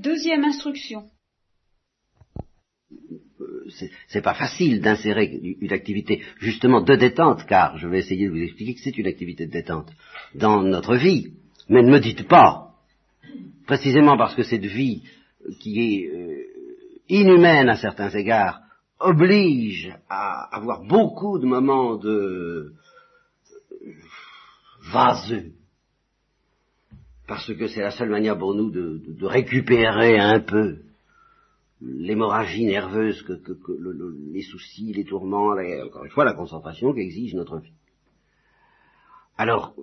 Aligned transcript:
Deuxième 0.00 0.44
instruction. 0.44 1.04
Euh, 3.40 3.68
c'est 4.08 4.22
pas 4.22 4.34
facile 4.34 4.80
d'insérer 4.80 5.26
une 5.60 5.72
activité 5.72 6.22
justement 6.38 6.80
de 6.80 6.94
détente, 6.96 7.44
car 7.46 7.76
je 7.76 7.86
vais 7.86 7.98
essayer 7.98 8.26
de 8.26 8.30
vous 8.30 8.42
expliquer 8.42 8.74
que 8.74 8.80
c'est 8.80 8.96
une 8.96 9.06
activité 9.06 9.46
de 9.46 9.52
détente 9.52 9.90
dans 10.34 10.62
notre 10.62 10.96
vie. 10.96 11.34
Mais 11.68 11.82
ne 11.82 11.90
me 11.90 12.00
dites 12.00 12.26
pas, 12.26 12.74
précisément 13.66 14.16
parce 14.16 14.34
que 14.34 14.42
cette 14.42 14.64
vie 14.64 15.02
qui 15.60 15.80
est 15.80 16.08
euh, 16.08 16.46
inhumaine 17.08 17.68
à 17.68 17.76
certains 17.76 18.10
égards 18.10 18.60
oblige 18.98 19.92
à 20.08 20.54
avoir 20.56 20.82
beaucoup 20.82 21.38
de 21.38 21.46
moments 21.46 21.96
de 21.96 22.72
vaseux, 24.92 25.52
parce 27.30 27.54
que 27.54 27.68
c'est 27.68 27.80
la 27.80 27.92
seule 27.92 28.10
manière 28.10 28.36
pour 28.36 28.54
nous 28.54 28.72
de, 28.72 29.24
récupérer 29.24 30.18
un 30.18 30.40
peu 30.40 30.78
l'hémorragie 31.80 32.64
nerveuse 32.64 33.24
les 34.32 34.42
soucis, 34.42 34.92
les 34.92 35.04
tourments, 35.04 35.54
encore 35.86 36.04
une 36.04 36.10
fois 36.10 36.24
la 36.24 36.34
concentration 36.34 36.92
qu'exige 36.92 37.34
notre 37.34 37.58
vie. 37.58 37.70
Alors, 39.38 39.74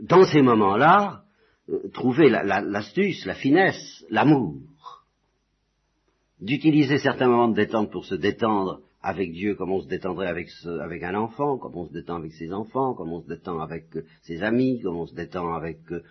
dans 0.00 0.22
ces 0.24 0.42
moments-là, 0.42 1.24
euh, 1.70 1.88
trouver 1.92 2.30
l'astuce, 2.30 3.26
la, 3.26 3.34
finesse, 3.34 4.04
l'amour, 4.08 4.60
d'utiliser 6.40 6.98
certains 6.98 7.26
moments 7.26 7.48
de 7.48 7.56
détente 7.56 7.90
pour 7.90 8.04
se 8.04 8.14
détendre 8.14 8.80
avec 9.02 9.32
Dieu 9.32 9.56
comme 9.56 9.72
on 9.72 9.80
se 9.80 9.88
détendrait 9.88 10.28
avec, 10.28 10.50
avec 10.80 11.02
un 11.02 11.16
enfant, 11.16 11.58
comme 11.58 11.74
on 11.74 11.88
se 11.88 11.92
détend 11.92 12.18
avec 12.18 12.32
ses 12.34 12.52
enfants, 12.52 12.94
comme 12.94 13.12
on 13.12 13.22
se 13.22 13.26
détend 13.26 13.58
avec 13.58 13.96
euh, 13.96 14.04
ses 14.22 14.44
amis, 14.44 14.80
comme 14.80 14.98
on 14.98 15.06
se 15.06 15.16
détend 15.16 15.52
avec 15.52 15.80
euh, 15.90 16.04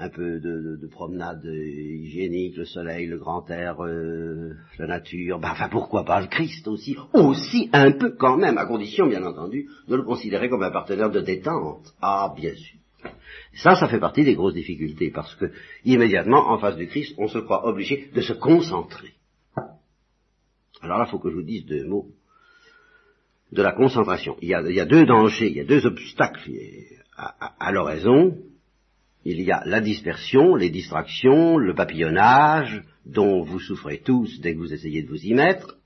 un 0.00 0.08
peu 0.08 0.40
de, 0.40 0.86
promenade 0.90 1.44
hygiénique, 1.44 2.56
le 2.56 2.64
soleil, 2.64 3.06
le 3.06 3.18
grand 3.18 3.48
air, 3.50 3.76
la 4.78 4.86
nature, 4.86 5.38
ben, 5.38 5.50
enfin 5.52 5.68
pourquoi 5.68 6.04
pas 6.04 6.20
le 6.20 6.26
Christ 6.26 6.66
aussi, 6.66 6.96
aussi 7.12 7.68
un 7.72 7.92
peu 7.92 8.16
quand 8.18 8.38
même, 8.38 8.58
à 8.58 8.66
condition 8.66 9.06
bien 9.06 9.22
entendu 9.24 9.68
de 9.86 9.94
le 9.94 10.02
considérer 10.02 10.48
comme 10.48 10.62
un 10.62 10.70
partenaire 10.70 11.10
de 11.10 11.20
détente. 11.20 11.92
Ah 12.00 12.32
bien 12.34 12.54
sûr. 12.54 12.78
Ça, 13.54 13.74
ça 13.74 13.88
fait 13.88 14.00
partie 14.00 14.24
des 14.24 14.34
grosses 14.34 14.54
difficultés, 14.54 15.10
parce 15.10 15.34
que 15.34 15.52
immédiatement, 15.84 16.50
en 16.50 16.58
face 16.58 16.76
du 16.76 16.86
Christ, 16.86 17.14
on 17.18 17.28
se 17.28 17.38
croit 17.38 17.66
obligé 17.66 18.10
de 18.14 18.20
se 18.20 18.32
concentrer. 18.32 19.12
Alors 20.82 20.98
là, 20.98 21.04
il 21.06 21.10
faut 21.10 21.18
que 21.18 21.30
je 21.30 21.36
vous 21.36 21.42
dise 21.42 21.66
deux 21.66 21.84
mots 21.84 22.08
de 23.52 23.62
la 23.62 23.72
concentration. 23.72 24.36
Il 24.40 24.48
y 24.48 24.54
a, 24.54 24.86
deux 24.86 25.04
dangers, 25.04 25.48
il 25.48 25.56
y 25.56 25.60
a 25.60 25.64
deux 25.64 25.84
obstacles 25.84 26.50
à, 27.16 27.72
l'oraison. 27.72 28.38
Il 29.24 29.40
y 29.42 29.52
a 29.52 29.62
la 29.66 29.80
dispersion, 29.80 30.54
les 30.54 30.70
distractions, 30.70 31.58
le 31.58 31.74
papillonnage, 31.74 32.82
dont 33.04 33.42
vous 33.42 33.60
souffrez 33.60 33.98
tous 33.98 34.40
dès 34.40 34.54
que 34.54 34.58
vous 34.58 34.72
essayez 34.72 35.02
de 35.02 35.08
vous 35.08 35.22
y 35.22 35.34
mettre, 35.34 35.76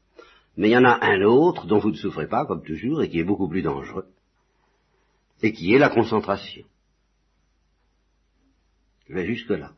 mais 0.57 0.69
il 0.69 0.73
y 0.73 0.77
en 0.77 0.85
a 0.85 1.05
un 1.05 1.23
autre 1.23 1.67
dont 1.67 1.79
vous 1.79 1.91
ne 1.91 1.97
souffrez 1.97 2.29
pas, 2.29 2.47
comme 2.47 2.65
toujours, 2.65 3.03
et 3.03 3.09
qui 3.09 3.19
est 3.19 3.25
beaucoup 3.25 3.49
plus 3.49 3.63
dangereux, 3.63 4.07
et 5.43 5.53
qui 5.53 5.75
est 5.75 5.79
la 5.79 5.89
concentration. 5.89 6.65
Je 9.09 9.15
vais 9.15 9.27
jusque-là. 9.27 9.73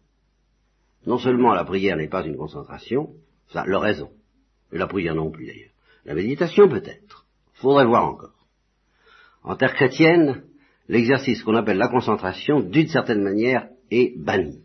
Non 1.07 1.19
seulement 1.19 1.55
la 1.55 1.65
prière 1.65 1.97
n'est 1.97 2.09
pas 2.09 2.27
une 2.27 2.37
concentration, 2.37 3.15
ça, 3.49 3.65
l'oraison, 3.67 4.11
et 4.73 4.79
la 4.79 4.87
prière 4.87 5.15
non 5.15 5.31
plus 5.31 5.47
d'ailleurs. 5.47 5.71
La 6.05 6.15
méditation 6.15 6.69
peut-être. 6.69 7.27
Faudrait 7.55 7.87
voir 7.87 8.07
encore. 8.07 8.47
En 9.43 9.57
terre 9.57 9.75
chrétienne, 9.75 10.45
l'exercice 10.89 11.42
qu'on 11.42 11.55
appelle 11.55 11.79
la 11.79 11.89
concentration, 11.89 12.61
d'une 12.61 12.89
certaine 12.89 13.23
manière, 13.23 13.69
est 13.91 14.17
banni. 14.19 14.62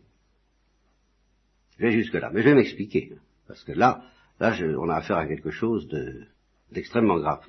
Je 1.77 1.85
vais 1.85 1.91
jusque-là, 1.91 2.29
mais 2.33 2.41
je 2.41 2.49
vais 2.49 2.55
m'expliquer, 2.55 3.13
parce 3.47 3.63
que 3.63 3.71
là, 3.71 4.03
là, 4.39 4.55
on 4.77 4.89
a 4.89 4.95
affaire 4.95 5.17
à 5.17 5.27
quelque 5.27 5.51
chose 5.51 5.87
d'extrêmement 6.71 7.19
grave. 7.19 7.43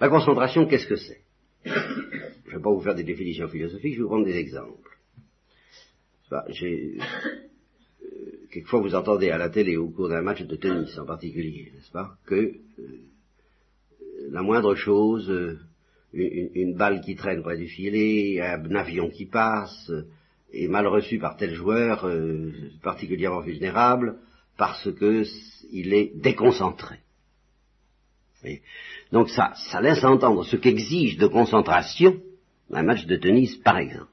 La 0.00 0.08
concentration, 0.08 0.66
qu'est-ce 0.66 0.86
que 0.86 0.96
c'est? 0.96 1.22
Je 1.64 1.70
ne 1.70 2.56
vais 2.56 2.62
pas 2.62 2.70
vous 2.70 2.80
faire 2.80 2.94
des 2.94 3.04
définitions 3.04 3.48
philosophiques, 3.48 3.94
je 3.94 3.98
vais 3.98 4.02
vous 4.02 4.08
prendre 4.08 4.26
des 4.26 4.36
exemples. 4.36 4.98
j'ai, 6.48 6.98
quelquefois 8.52 8.80
vous 8.80 8.94
entendez 8.94 9.30
à 9.30 9.38
la 9.38 9.48
télé 9.48 9.76
au 9.76 9.88
cours 9.88 10.08
d'un 10.08 10.22
match 10.22 10.42
de 10.42 10.56
tennis 10.56 10.96
en 10.98 11.06
particulier, 11.06 11.72
n'est-ce 11.74 11.90
pas, 11.90 12.16
que 12.26 12.34
euh, 12.34 12.60
la 14.30 14.42
moindre 14.42 14.74
chose, 14.74 15.30
euh, 15.30 15.58
une, 16.12 16.74
balle 16.74 17.00
qui 17.00 17.16
traîne 17.16 17.42
près 17.42 17.56
du 17.56 17.66
filet, 17.66 18.40
un 18.40 18.74
avion 18.74 19.08
qui 19.08 19.26
passe, 19.26 19.90
euh, 19.90 20.06
est 20.52 20.68
mal 20.68 20.86
reçu 20.86 21.18
par 21.18 21.36
tel 21.36 21.54
joueur 21.54 22.06
particulièrement 22.82 23.40
vulnérable 23.40 24.16
parce 24.58 24.92
que 24.92 25.24
il 25.70 25.94
est 25.94 26.12
déconcentré. 26.14 26.96
Donc 29.12 29.30
ça, 29.30 29.54
ça 29.70 29.80
laisse 29.80 30.04
entendre 30.04 30.44
ce 30.44 30.56
qu'exige 30.56 31.16
de 31.16 31.26
concentration 31.26 32.20
un 32.70 32.82
match 32.82 33.06
de 33.06 33.16
tennis, 33.16 33.56
par 33.56 33.78
exemple 33.78 34.12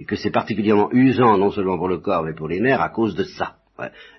et 0.00 0.04
que 0.04 0.16
c'est 0.16 0.30
particulièrement 0.30 0.90
usant 0.92 1.36
non 1.36 1.50
seulement 1.50 1.76
pour 1.76 1.88
le 1.88 1.98
corps 1.98 2.24
mais 2.24 2.34
pour 2.34 2.48
les 2.48 2.58
nerfs 2.58 2.80
à 2.80 2.88
cause 2.88 3.14
de 3.14 3.24
ça. 3.24 3.56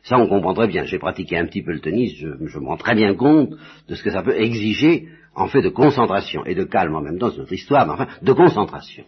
Ça, 0.04 0.18
on 0.18 0.28
comprend 0.28 0.56
très 0.56 0.68
bien. 0.68 0.86
J'ai 0.86 0.98
pratiqué 0.98 1.38
un 1.38 1.46
petit 1.46 1.62
peu 1.62 1.72
le 1.72 1.82
tennis, 1.82 2.16
je, 2.16 2.28
me 2.28 2.66
rends 2.66 2.78
très 2.78 2.96
bien 2.96 3.14
compte 3.14 3.52
de 3.88 3.96
ce 3.96 4.02
que 4.02 4.10
ça 4.10 4.24
peut 4.24 4.36
exiger 4.40 5.08
en 5.36 5.48
fait 5.48 5.62
de 5.62 5.70
concentration 5.70 6.46
et 6.46 6.56
de 6.56 6.64
calme 6.64 6.96
en 6.96 7.02
même 7.02 7.18
temps, 7.18 7.32
c'est 7.32 7.38
notre 7.38 7.54
histoire, 7.54 7.86
mais 7.86 7.94
enfin, 7.94 8.08
de 8.22 8.34
concentration. 8.34 9.06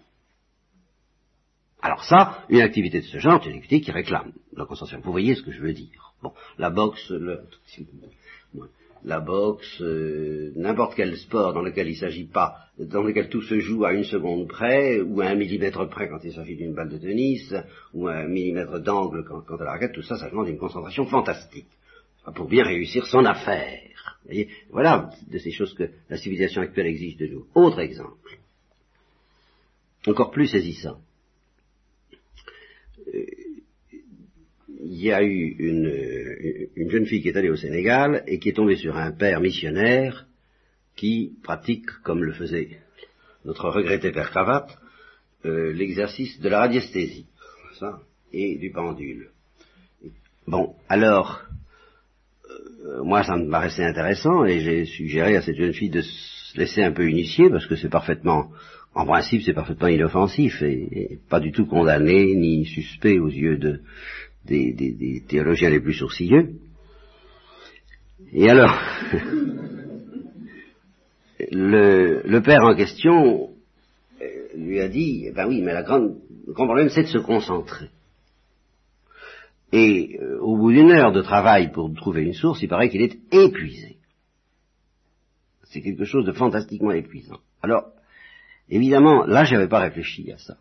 Alors 1.82 2.04
ça, 2.06 2.46
une 2.50 2.62
activité 2.62 3.02
de 3.02 3.06
ce 3.06 3.18
genre, 3.18 3.42
c'est 3.44 3.50
une 3.50 3.58
activité 3.58 3.82
qui 3.82 3.92
réclame 3.92 4.32
la 4.56 4.66
concentration. 4.66 5.02
Vous 5.04 5.12
voyez 5.12 5.36
ce 5.36 5.42
que 5.42 5.52
je 5.52 5.62
veux 5.62 5.74
dire. 5.74 6.14
Bon, 6.22 6.32
la 6.58 6.70
boxe, 6.70 7.10
le 7.10 7.42
la 9.06 9.20
boxe, 9.20 9.82
euh, 9.82 10.54
n'importe 10.56 10.96
quel 10.96 11.18
sport 11.18 11.54
dans 11.54 11.62
lequel 11.62 11.88
il 11.88 11.96
ne 11.96 11.98
s'agit 11.98 12.24
pas, 12.24 12.56
dans 12.80 13.04
lequel 13.04 13.28
tout 13.28 13.42
se 13.42 13.60
joue 13.60 13.84
à 13.84 13.92
une 13.92 14.06
seconde 14.06 14.48
près, 14.48 15.02
ou 15.02 15.20
à 15.20 15.26
un 15.26 15.36
millimètre 15.36 15.90
près 15.90 16.08
quand 16.08 16.24
il 16.24 16.32
s'agit 16.32 16.56
d'une 16.56 16.74
balle 16.74 16.90
de 16.90 16.98
tennis, 16.98 17.54
ou 17.94 18.08
à 18.08 18.14
un 18.14 18.28
millimètre 18.28 18.80
d'angle 18.80 19.26
quand, 19.28 19.42
quand 19.42 19.60
à 19.60 19.66
la 19.66 19.72
raquette, 19.72 19.92
tout 19.92 20.04
ça, 20.04 20.16
ça 20.16 20.30
demande 20.30 20.48
une 20.48 20.58
concentration 20.58 21.06
fantastique 21.06 21.68
pour 22.36 22.48
bien 22.48 22.64
réussir 22.64 23.06
son 23.06 23.26
affaire. 23.26 23.93
Voilà 24.70 25.12
de 25.28 25.38
ces 25.38 25.52
choses 25.52 25.74
que 25.74 25.90
la 26.10 26.18
civilisation 26.18 26.62
actuelle 26.62 26.88
exige 26.88 27.18
de 27.18 27.28
nous. 27.28 27.46
Autre 27.56 27.80
exemple, 27.80 28.40
encore 30.08 30.32
plus 30.32 30.48
saisissant. 30.48 31.00
Euh, 33.14 33.26
il 34.86 35.02
y 35.02 35.12
a 35.12 35.24
eu 35.24 35.56
une, 35.60 36.90
jeune 36.90 37.06
fille 37.06 37.22
qui 37.22 37.30
est 37.30 37.38
allée 37.38 37.50
au 37.50 37.56
Sénégal 37.56 38.24
et 38.28 38.38
qui 38.40 38.50
est 38.50 38.54
tombée 38.54 38.76
sur 38.76 38.98
un 38.98 39.12
père 39.12 39.40
missionnaire 39.40 40.28
qui 40.96 41.38
pratique, 41.42 41.90
comme 42.04 42.24
le 42.24 42.34
faisait 42.34 42.80
notre 43.46 43.70
regretté 43.70 44.12
père 44.12 44.30
Cravate, 44.30 44.78
euh, 45.46 45.74
l'exercice 45.74 46.40
de 46.40 46.50
la 46.50 46.60
radiesthésie 46.60 47.28
et 48.32 48.58
du 48.58 48.72
pendule. 48.72 49.32
Bon, 50.48 50.76
alors, 50.90 51.44
moi 53.04 53.24
ça 53.24 53.36
me 53.36 53.50
paraissait 53.50 53.86
intéressant 53.86 54.46
et 54.46 54.60
j'ai 54.60 54.86
suggéré 54.86 55.38
à 55.38 55.42
cette 55.42 55.56
jeune 55.56 55.74
fille 55.74 55.90
de 55.90 56.02
se 56.02 56.58
laisser 56.58 56.84
un 56.84 56.92
peu 56.92 57.10
initier 57.10 57.50
parce 57.50 57.66
que 57.66 57.76
c'est 57.76 57.90
parfaitement, 57.90 58.52
en 58.94 59.06
principe 59.06 59.42
c'est 59.44 59.54
parfaitement 59.54 59.88
inoffensif 59.88 60.62
et, 60.62 61.20
pas 61.30 61.40
du 61.40 61.52
tout 61.52 61.66
condamné 61.66 62.36
ni 62.36 62.66
suspect 62.66 63.20
aux 63.20 63.30
yeux 63.30 63.58
de, 63.58 63.82
des, 64.46 65.24
théologiens 65.28 65.70
les 65.70 65.80
plus 65.80 65.94
sourcilleux. 65.94 66.56
Et 68.34 68.50
alors, 68.50 68.78
le, 71.52 72.40
père 72.40 72.64
en 72.64 72.76
question 72.76 73.52
euh, 74.22 74.26
lui 74.58 74.80
a 74.80 74.88
dit, 74.88 75.26
eh 75.28 75.32
ben 75.32 75.48
oui, 75.48 75.62
mais 75.62 75.74
la 75.74 75.84
grande, 75.84 76.18
le 76.48 76.54
grand 76.54 76.66
problème 76.66 76.90
c'est 76.90 77.04
de 77.04 77.08
se 77.08 77.20
concentrer. 77.20 77.90
Et 79.74 80.20
euh, 80.22 80.40
au 80.40 80.56
bout 80.56 80.72
d'une 80.72 80.92
heure 80.92 81.12
de 81.12 81.24
travail 81.24 81.72
pour 81.72 81.92
trouver 81.96 82.22
une 82.22 82.34
source, 82.34 82.62
il 82.62 82.70
paraît 82.70 82.90
qu'il 82.90 83.02
est 83.02 83.18
épuisé. 83.32 83.98
C'est 85.64 85.82
quelque 85.82 86.06
chose 86.06 86.26
de 86.26 86.32
fantastiquement 86.32 86.92
épuisant. 86.92 87.40
Alors, 87.64 87.88
évidemment, 88.70 89.26
là, 89.26 89.44
je 89.46 89.56
n'avais 89.56 89.68
pas 89.68 89.80
réfléchi 89.80 90.32
à 90.32 90.38
ça 90.38 90.58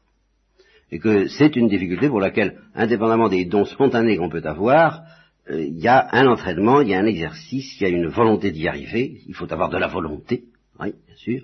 et 0.90 0.98
que 0.98 1.26
c'est 1.26 1.56
une 1.56 1.68
difficulté 1.68 2.08
pour 2.08 2.20
laquelle, 2.20 2.58
indépendamment 2.74 3.28
des 3.28 3.46
dons 3.46 3.64
spontanés 3.64 4.16
qu'on 4.18 4.28
peut 4.28 4.42
avoir, 4.44 5.02
euh, 5.50 5.64
il 5.64 5.78
y 5.78 5.88
a 5.88 6.08
un 6.12 6.26
entraînement, 6.26 6.80
il 6.80 6.88
y 6.88 6.94
a 6.94 7.00
un 7.00 7.06
exercice, 7.06 7.80
il 7.80 7.82
y 7.82 7.86
a 7.86 7.88
une 7.88 8.08
volonté 8.08 8.50
d'y 8.50 8.68
arriver, 8.68 9.20
il 9.26 9.34
faut 9.34 9.50
avoir 9.52 9.70
de 9.70 9.78
la 9.78 9.88
volonté, 9.88 10.44
oui, 10.80 10.92
bien 11.06 11.16
sûr, 11.16 11.42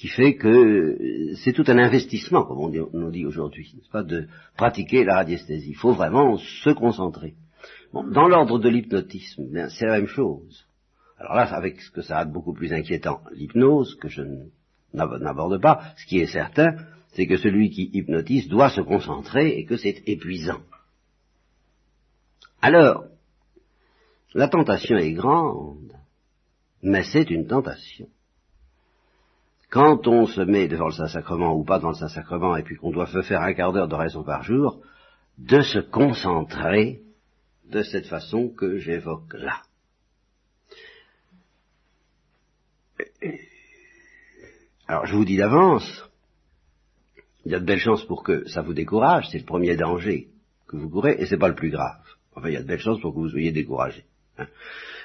qui 0.00 0.08
fait 0.08 0.34
que 0.34 0.48
euh, 0.48 1.34
c'est 1.44 1.52
tout 1.52 1.64
un 1.66 1.76
investissement, 1.76 2.44
comme 2.44 2.58
on 2.58 2.70
dit, 2.70 2.80
dit 3.12 3.26
aujourd'hui, 3.26 3.70
n'est-ce 3.76 3.90
pas, 3.90 4.02
de 4.02 4.28
pratiquer 4.56 5.04
la 5.04 5.16
radiesthésie. 5.16 5.72
Il 5.72 5.76
faut 5.76 5.92
vraiment 5.92 6.38
se 6.38 6.70
concentrer. 6.70 7.34
Bon, 7.92 8.04
dans 8.04 8.26
l'ordre 8.26 8.58
de 8.58 8.70
l'hypnotisme, 8.70 9.68
c'est 9.68 9.84
la 9.84 9.98
même 9.98 10.06
chose. 10.06 10.64
Alors 11.18 11.34
là, 11.34 11.42
avec 11.54 11.82
ce 11.82 11.90
que 11.90 12.00
ça 12.00 12.20
a 12.20 12.24
de 12.24 12.32
beaucoup 12.32 12.54
plus 12.54 12.72
inquiétant, 12.72 13.20
l'hypnose, 13.32 13.94
que 13.96 14.08
je 14.08 14.22
n'aborde 14.94 15.60
pas, 15.60 15.92
ce 15.98 16.06
qui 16.06 16.18
est 16.18 16.32
certain, 16.32 16.76
c'est 17.12 17.26
que 17.26 17.36
celui 17.36 17.68
qui 17.68 17.90
hypnotise 17.92 18.48
doit 18.48 18.70
se 18.70 18.80
concentrer 18.80 19.58
et 19.58 19.66
que 19.66 19.76
c'est 19.76 20.02
épuisant. 20.06 20.62
Alors, 22.62 23.04
la 24.32 24.48
tentation 24.48 24.96
est 24.96 25.12
grande, 25.12 25.92
mais 26.82 27.04
c'est 27.04 27.28
une 27.28 27.46
tentation. 27.46 28.08
Quand 29.70 30.08
on 30.08 30.26
se 30.26 30.40
met 30.40 30.66
devant 30.66 30.86
le 30.86 30.92
Saint-Sacrement 30.92 31.54
ou 31.54 31.64
pas 31.64 31.78
devant 31.78 31.90
le 31.90 31.96
Saint-Sacrement 31.96 32.56
et 32.56 32.64
puis 32.64 32.76
qu'on 32.76 32.90
doit 32.90 33.06
faire 33.06 33.40
un 33.40 33.54
quart 33.54 33.72
d'heure 33.72 33.86
d'oraison 33.86 34.24
par 34.24 34.42
jour, 34.42 34.82
de 35.38 35.62
se 35.62 35.78
concentrer 35.78 37.00
de 37.70 37.82
cette 37.82 38.06
façon 38.06 38.48
que 38.48 38.78
j'évoque 38.78 39.32
là. 39.34 39.62
Alors 44.88 45.06
je 45.06 45.14
vous 45.14 45.24
dis 45.24 45.36
d'avance, 45.36 46.10
il 47.44 47.52
y 47.52 47.54
a 47.54 47.60
de 47.60 47.64
belles 47.64 47.78
chances 47.78 48.04
pour 48.04 48.24
que 48.24 48.48
ça 48.48 48.62
vous 48.62 48.74
décourage, 48.74 49.28
c'est 49.30 49.38
le 49.38 49.44
premier 49.44 49.76
danger 49.76 50.28
que 50.66 50.76
vous 50.76 50.90
courez, 50.90 51.14
et 51.18 51.26
c'est 51.26 51.38
pas 51.38 51.48
le 51.48 51.54
plus 51.54 51.70
grave. 51.70 52.02
Enfin, 52.34 52.48
il 52.48 52.54
y 52.54 52.56
a 52.56 52.62
de 52.62 52.66
belles 52.66 52.80
chances 52.80 53.00
pour 53.00 53.14
que 53.14 53.20
vous 53.20 53.28
soyez 53.28 53.52
découragé. 53.52 54.04
Hein. 54.36 54.46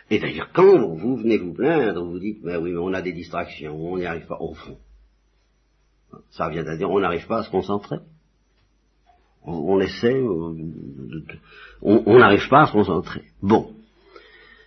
Et 0.10 0.20
d'ailleurs, 0.20 0.52
quand 0.54 0.96
vous 0.96 1.18
venez 1.18 1.38
vous 1.38 1.54
plaindre, 1.54 2.04
vous 2.04 2.20
dites, 2.20 2.42
ben 2.44 2.62
oui, 2.62 2.72
mais 2.72 2.78
on 2.78 2.94
a 2.94 3.02
des 3.02 3.14
distractions, 3.14 3.76
on 3.76 3.98
n'y 3.98 4.06
arrive 4.06 4.28
pas, 4.28 4.38
au 4.40 4.54
fond. 4.54 4.78
Ça 6.32 6.50
vient 6.50 6.66
à 6.66 6.78
dire, 6.78 6.90
on 6.90 7.00
n'arrive 7.00 7.26
pas 7.28 7.40
à 7.40 7.44
se 7.44 7.50
concentrer. 7.50 7.98
On, 9.48 9.80
essaie, 9.80 10.24
on 11.82 12.18
n'arrive 12.18 12.48
pas 12.50 12.64
à 12.64 12.68
se 12.68 12.72
concentrer. 12.72 13.24
Bon. 13.42 13.76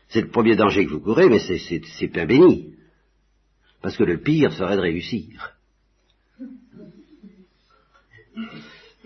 C'est 0.08 0.23
le 0.23 0.29
premier 0.29 0.56
danger 0.56 0.87
que 0.87 0.90
vous 0.90 1.00
courez, 1.00 1.29
mais 1.29 1.40
c'est 1.40 2.06
bien 2.06 2.26
béni. 2.26 2.75
Parce 3.82 3.96
que 3.96 4.05
le 4.05 4.20
pire 4.20 4.52
serait 4.52 4.76
de 4.76 4.82
réussir. 4.82 5.55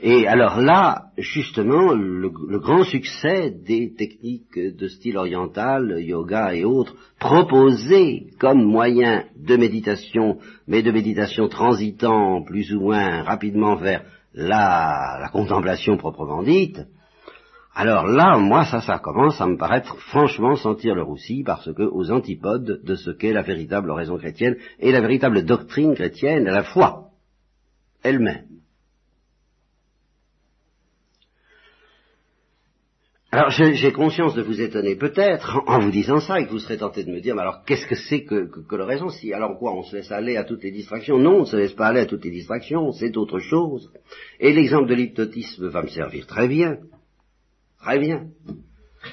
Et 0.04 0.26
alors 0.26 0.60
là, 0.60 1.10
justement, 1.16 1.93
le, 1.93 2.28
grand 2.58 2.82
succès 2.82 3.50
des 3.50 3.94
techniques 3.94 4.58
de 4.58 4.88
style 4.88 5.16
oriental, 5.16 5.96
yoga 6.00 6.54
et 6.54 6.64
autres, 6.64 6.96
proposées 7.20 8.26
comme 8.40 8.64
moyen 8.64 9.26
de 9.37 9.56
méditation, 9.56 10.38
mais 10.66 10.82
de 10.82 10.90
méditation 10.90 11.46
transitant 11.49 12.43
plus 12.43 12.75
ou 12.75 12.81
moins 12.81 13.22
rapidement 13.22 13.76
vers 13.76 14.02
la, 14.34 15.19
la 15.20 15.28
contemplation 15.28 15.96
proprement 15.96 16.43
dite, 16.43 16.81
alors 17.75 18.06
là, 18.06 18.38
moi, 18.38 18.64
ça, 18.64 18.81
ça 18.81 18.98
commence 18.98 19.40
à 19.40 19.46
me 19.46 19.56
paraître 19.56 19.96
franchement 20.10 20.56
sentir 20.56 20.96
le 20.96 21.05
roussi, 21.05 21.44
parce 21.44 21.72
que 21.72 21.82
aux 21.82 22.10
antipodes 22.10 22.82
de 22.84 22.94
ce 22.96 23.10
qu'est 23.10 23.32
la 23.32 23.43
véritable 23.43 23.93
raison 23.93 24.19
chrétienne 24.19 24.56
et 24.81 24.90
la 24.90 25.00
véritable 25.00 25.44
doctrine 25.44 25.94
chrétienne, 25.94 26.44
la 26.44 26.64
foi 26.64 27.10
elle-même. 28.02 28.51
Alors 33.34 33.49
j'ai 33.49 33.93
conscience 33.93 34.34
de 34.34 34.43
vous 34.43 34.61
étonner 34.61 34.94
peut-être 34.94 35.62
en 35.67 35.81
vous 35.81 35.90
disant 35.90 36.20
ça 36.20 36.38
et 36.38 36.44
que 36.44 36.50
vous 36.50 36.58
serez 36.58 36.76
tenté 36.76 37.02
de 37.02 37.11
me 37.11 37.20
dire, 37.20 37.34
mais 37.34 37.40
alors 37.40 37.64
qu'est-ce 37.64 37.87
que 37.87 37.94
c'est 37.94 38.25
que, 38.25 38.44
que, 38.44 38.76
l'oraison 38.76 39.08
si 39.08 39.32
Alors 39.32 39.58
quoi, 39.58 39.75
on 39.75 39.82
se 39.82 39.96
laisse 39.96 40.12
aller 40.12 40.37
à 40.37 40.44
toutes 40.44 40.62
les 40.62 40.70
distractions? 40.70 41.19
Non, 41.19 41.37
on 41.37 41.40
ne 41.40 41.44
se 41.46 41.56
laisse 41.56 41.73
pas 41.73 41.87
aller 41.87 42.00
à 42.00 42.05
toutes 42.05 42.26
les 42.26 42.31
distractions, 42.31 42.93
c'est 42.93 43.17
autre 43.17 43.38
chose. 43.38 43.90
Et 44.38 44.52
l'exemple 44.52 44.87
de 44.87 44.94
l'hypnotisme 44.94 45.69
va 45.69 45.81
me 45.81 45.88
servir 45.88 46.26
très 46.26 46.46
bien. 46.46 46.76
Très 47.81 47.99
bien. 47.99 48.26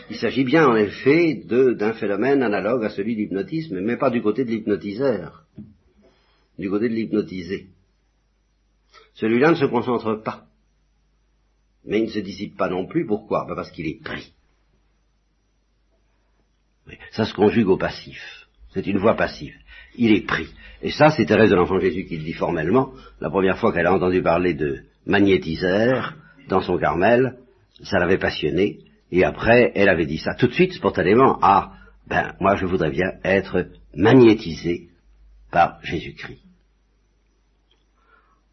Il 0.09 0.17
s'agit 0.17 0.43
bien 0.43 0.67
en 0.67 0.75
effet 0.75 1.41
d'un 1.45 1.93
phénomène 1.93 2.43
analogue 2.43 2.83
à 2.83 2.89
celui 2.89 3.15
de 3.15 3.21
l'hypnotisme, 3.21 3.79
mais 3.79 3.95
pas 3.95 4.09
du 4.09 4.21
côté 4.21 4.43
de 4.43 4.49
l'hypnotiseur, 4.49 5.45
du 6.57 6.69
côté 6.69 6.89
de 6.89 6.93
l'hypnotisé. 6.93 7.67
Celui-là 9.13 9.51
ne 9.51 9.55
se 9.55 9.65
concentre 9.65 10.21
pas 10.21 10.48
mais 11.85 11.99
il 11.99 12.05
ne 12.05 12.11
se 12.11 12.19
dissipe 12.19 12.57
pas 12.57 12.69
non 12.69 12.85
plus. 12.85 13.05
Pourquoi? 13.05 13.45
Ben 13.47 13.55
Parce 13.55 13.71
qu'il 13.71 13.87
est 13.87 14.01
pris. 14.03 14.33
Ça 17.11 17.25
se 17.25 17.33
conjugue 17.33 17.67
au 17.67 17.77
passif. 17.77 18.47
C'est 18.73 18.87
une 18.87 18.97
voix 18.97 19.15
passive. 19.15 19.55
Il 19.95 20.11
est 20.11 20.25
pris. 20.25 20.47
Et 20.81 20.91
ça, 20.91 21.09
c'est 21.09 21.25
Thérèse 21.25 21.49
de 21.49 21.55
l'Enfant 21.55 21.79
Jésus 21.79 22.05
qui 22.05 22.17
le 22.17 22.23
dit 22.23 22.33
formellement. 22.33 22.93
La 23.19 23.29
première 23.29 23.57
fois 23.57 23.73
qu'elle 23.73 23.87
a 23.87 23.93
entendu 23.93 24.21
parler 24.21 24.53
de 24.53 24.83
magnétiseur 25.05 26.15
dans 26.47 26.61
son 26.61 26.77
Carmel, 26.77 27.37
ça 27.83 27.99
l'avait 27.99 28.17
passionné. 28.17 28.79
Et 29.11 29.23
après, 29.23 29.71
elle 29.75 29.89
avait 29.89 30.05
dit 30.05 30.17
ça 30.17 30.35
tout 30.35 30.47
de 30.47 30.53
suite, 30.53 30.73
spontanément. 30.73 31.39
Ah, 31.41 31.73
ben, 32.07 32.33
moi, 32.39 32.55
je 32.55 32.65
voudrais 32.65 32.91
bien 32.91 33.11
être 33.23 33.67
magnétisé 33.95 34.89
par 35.51 35.79
Jésus-Christ. 35.83 36.48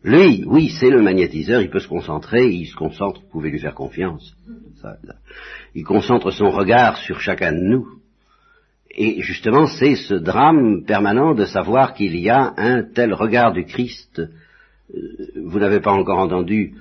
Lui, 0.07 0.45
oui, 0.47 0.69
c'est 0.69 0.89
le 0.89 1.03
magnétiseur, 1.03 1.61
il 1.61 1.69
peut 1.69 1.81
se 1.81 1.89
concentrer, 1.89 2.49
il 2.49 2.67
se 2.67 2.77
concentre, 2.77 3.21
vous 3.23 3.29
pouvez 3.29 3.51
lui 3.51 3.59
faire 3.59 3.75
confiance. 3.75 4.37
il 5.75 5.83
concentre 5.83 6.31
son 6.31 6.49
regard 6.51 6.97
sur 6.99 7.19
chacun 7.19 7.51
de 7.51 7.59
nous. 7.59 7.89
Et 8.93 9.21
justement, 9.21 9.67
c'est 9.67 9.97
ce 9.97 10.15
drame 10.15 10.85
permanent 10.85 11.35
de 11.35 11.45
savoir 11.45 11.93
qu'il 11.93 12.17
y 12.17 12.31
a 12.31 12.55
un 12.57 12.85
tel 12.85 13.15
regard 13.15 13.53
du 13.53 13.65
Christ. 13.65 14.21
Euh, 14.21 15.01
vous 15.45 15.59
n'avez 15.59 15.81
pas 15.81 15.91
encore 15.91 16.21
entendu 16.21 16.75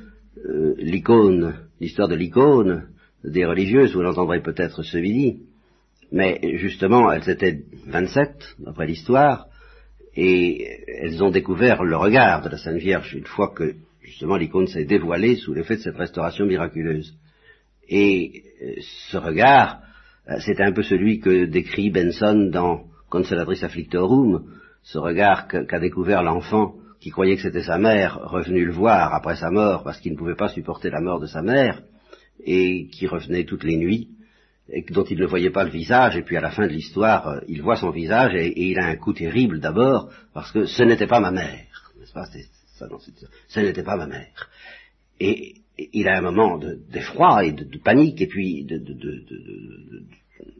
euh, 0.47 0.75
l'icône, 0.77 1.55
l'histoire 1.81 2.07
de 2.07 2.15
l'icône 2.15 2.89
des 3.23 3.43
religieuses, 3.43 3.95
vous 3.95 4.03
l'entendrez 4.03 4.43
peut-être 4.43 4.83
ce 4.83 4.99
midi, 4.99 5.39
mais 6.11 6.39
justement, 6.57 7.11
elles 7.11 7.27
étaient 7.27 7.63
27, 7.87 8.57
d'après 8.59 8.85
l'histoire, 8.85 9.47
et 10.15 10.79
elles 10.87 11.23
ont 11.23 11.31
découvert 11.31 11.83
le 11.83 11.97
regard 11.97 12.41
de 12.41 12.49
la 12.49 12.57
Sainte 12.57 12.77
Vierge 12.77 13.13
une 13.13 13.25
fois 13.25 13.53
que 13.53 13.75
justement 14.01 14.37
l'icône 14.37 14.67
s'est 14.67 14.85
dévoilée 14.85 15.35
sous 15.35 15.53
l'effet 15.53 15.75
de 15.75 15.81
cette 15.81 15.97
restauration 15.97 16.45
miraculeuse. 16.45 17.15
Et 17.89 18.43
euh, 18.63 18.73
ce 19.09 19.17
regard, 19.17 19.81
euh, 20.29 20.37
c'est 20.39 20.61
un 20.61 20.71
peu 20.71 20.83
celui 20.83 21.19
que 21.19 21.45
décrit 21.45 21.89
Benson 21.89 22.49
dans 22.51 22.85
Consolatris 23.09 23.63
Afflictorum, 23.63 24.45
ce 24.83 24.97
regard 24.97 25.47
qu'a 25.47 25.79
découvert 25.79 26.23
l'enfant 26.23 26.75
qui 26.99 27.11
croyait 27.11 27.35
que 27.35 27.41
c'était 27.41 27.63
sa 27.63 27.77
mère, 27.77 28.19
revenu 28.23 28.65
le 28.65 28.71
voir 28.71 29.13
après 29.13 29.35
sa 29.35 29.51
mort 29.51 29.83
parce 29.83 29.99
qu'il 29.99 30.13
ne 30.13 30.17
pouvait 30.17 30.35
pas 30.35 30.49
supporter 30.49 30.89
la 30.89 31.01
mort 31.01 31.19
de 31.19 31.27
sa 31.27 31.41
mère, 31.41 31.83
et 32.43 32.87
qui 32.87 33.07
revenait 33.07 33.45
toutes 33.45 33.63
les 33.63 33.77
nuits, 33.77 34.09
dont 34.89 35.03
il 35.03 35.19
ne 35.19 35.25
voyait 35.25 35.51
pas 35.51 35.63
le 35.63 35.69
visage, 35.69 36.17
et 36.17 36.23
puis 36.23 36.37
à 36.37 36.41
la 36.41 36.51
fin 36.51 36.67
de 36.67 36.71
l'histoire, 36.71 37.27
euh, 37.27 37.39
il 37.47 37.61
voit 37.61 37.75
son 37.75 37.91
visage, 37.91 38.33
et, 38.33 38.69
il 38.69 38.79
a 38.79 38.85
un 38.85 38.95
coup 38.95 39.13
terrible 39.13 39.59
d'abord, 39.59 40.09
parce 40.33 40.51
que 40.51 40.65
ce 40.65 40.83
n'était 40.83 41.07
pas 41.07 41.19
ma 41.19 41.31
mère, 41.31 41.91
n'est-ce 41.99 42.47
Ce 43.47 43.59
n'était 43.59 43.83
pas 43.83 43.95
ma 43.95 44.07
mère. 44.07 44.49
Et, 45.19 45.55
il 45.91 46.07
a 46.07 46.17
un 46.17 46.21
moment 46.21 46.57
d'effroi 46.57 47.43
et 47.43 47.51
de, 47.51 47.77
panique, 47.77 48.21
et 48.21 48.27
puis 48.27 48.65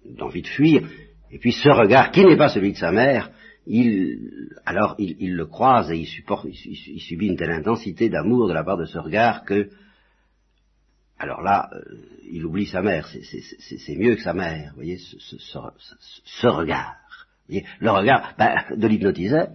d'envie 0.06 0.42
de, 0.42 0.48
fuir, 0.48 0.88
et 1.32 1.40
puis 1.40 1.54
ce 1.54 1.70
regard, 1.70 2.12
qui 2.12 2.26
n'est 2.26 2.36
pas 2.36 2.50
celui 2.50 2.74
de 2.74 2.78
sa 2.78 2.92
mère, 2.92 3.32
il, 3.66 4.52
alors 4.66 4.96
il, 5.00 5.34
le 5.34 5.46
croise 5.46 5.90
et 5.90 5.98
il, 5.98 6.06
supporte, 6.06 6.46
il 6.46 7.00
subit 7.00 7.28
une 7.28 7.38
telle 7.38 7.52
intensité 7.52 8.10
d'amour 8.10 8.48
de 8.50 8.54
la 8.54 8.64
part 8.64 8.78
de 8.78 8.86
ce 8.86 9.00
regard 9.00 9.46
que 9.46 9.70
alors 11.18 11.42
là, 11.42 11.70
euh, 11.74 11.96
il 12.30 12.46
oublie 12.46 12.66
sa 12.66 12.82
mère, 12.82 13.08
c'est 13.08 13.96
mieux 13.96 14.16
que 14.16 14.22
sa 14.22 14.34
mère, 14.34 14.72
vous 14.72 14.76
voyez, 14.76 14.98
ce, 14.98 16.48
regard. 16.48 16.96
le 17.48 17.90
regard 17.90 18.36
ben, 18.38 18.56
de 18.76 18.88
l'hypnotiseur. 18.88 19.50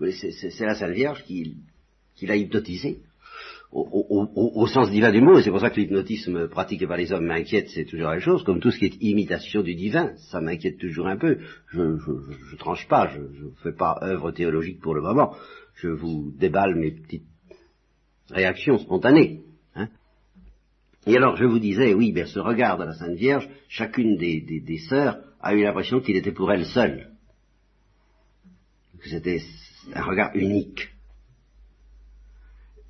C'est 0.00 0.66
la 0.66 0.74
Sainte 0.74 0.90
Vierge 0.90 1.22
qui, 1.22 1.56
l'a 2.22 2.36
hypnotisé, 2.36 2.98
au, 3.70 4.66
sens 4.66 4.90
divin 4.90 5.12
du 5.12 5.20
mot, 5.20 5.38
et 5.38 5.42
c'est 5.42 5.50
pour 5.50 5.60
ça 5.60 5.70
que 5.70 5.80
l'hypnotisme 5.80 6.48
pratiqué 6.48 6.86
par 6.86 6.96
les 6.96 7.12
hommes 7.12 7.26
m'inquiète, 7.26 7.68
c'est 7.70 7.84
toujours 7.84 8.10
la 8.10 8.18
chose, 8.18 8.42
comme 8.42 8.60
tout 8.60 8.72
ce 8.72 8.78
qui 8.78 8.86
est 8.86 9.02
imitation 9.02 9.62
du 9.62 9.76
divin, 9.76 10.12
ça 10.30 10.40
m'inquiète 10.40 10.78
toujours 10.78 11.06
un 11.06 11.16
peu. 11.16 11.38
Je 11.68 11.80
ne 11.80 12.56
tranche 12.56 12.88
pas, 12.88 13.08
je 13.08 13.20
ne 13.20 13.50
fais 13.62 13.72
pas 13.72 13.98
œuvre 14.02 14.32
théologique 14.32 14.80
pour 14.80 14.94
le 14.94 15.00
moment, 15.00 15.36
je 15.76 15.88
vous 15.88 16.32
déballe 16.36 16.74
mes 16.74 16.90
petites 16.90 17.26
réactions 18.30 18.78
spontanées. 18.78 19.42
Et 21.06 21.16
alors 21.16 21.36
je 21.36 21.44
vous 21.44 21.58
disais, 21.58 21.92
oui, 21.94 22.12
bien 22.12 22.26
ce 22.26 22.38
regard 22.38 22.78
de 22.78 22.84
la 22.84 22.94
Sainte 22.94 23.16
Vierge, 23.16 23.48
chacune 23.68 24.16
des, 24.16 24.78
sœurs 24.88 25.18
a 25.40 25.54
eu 25.54 25.62
l'impression 25.62 26.00
qu'il 26.00 26.16
était 26.16 26.32
pour 26.32 26.50
elle 26.50 26.64
seule. 26.64 27.10
Que 29.02 29.10
c'était 29.10 29.40
un 29.94 30.02
regard 30.02 30.30
unique. 30.34 30.88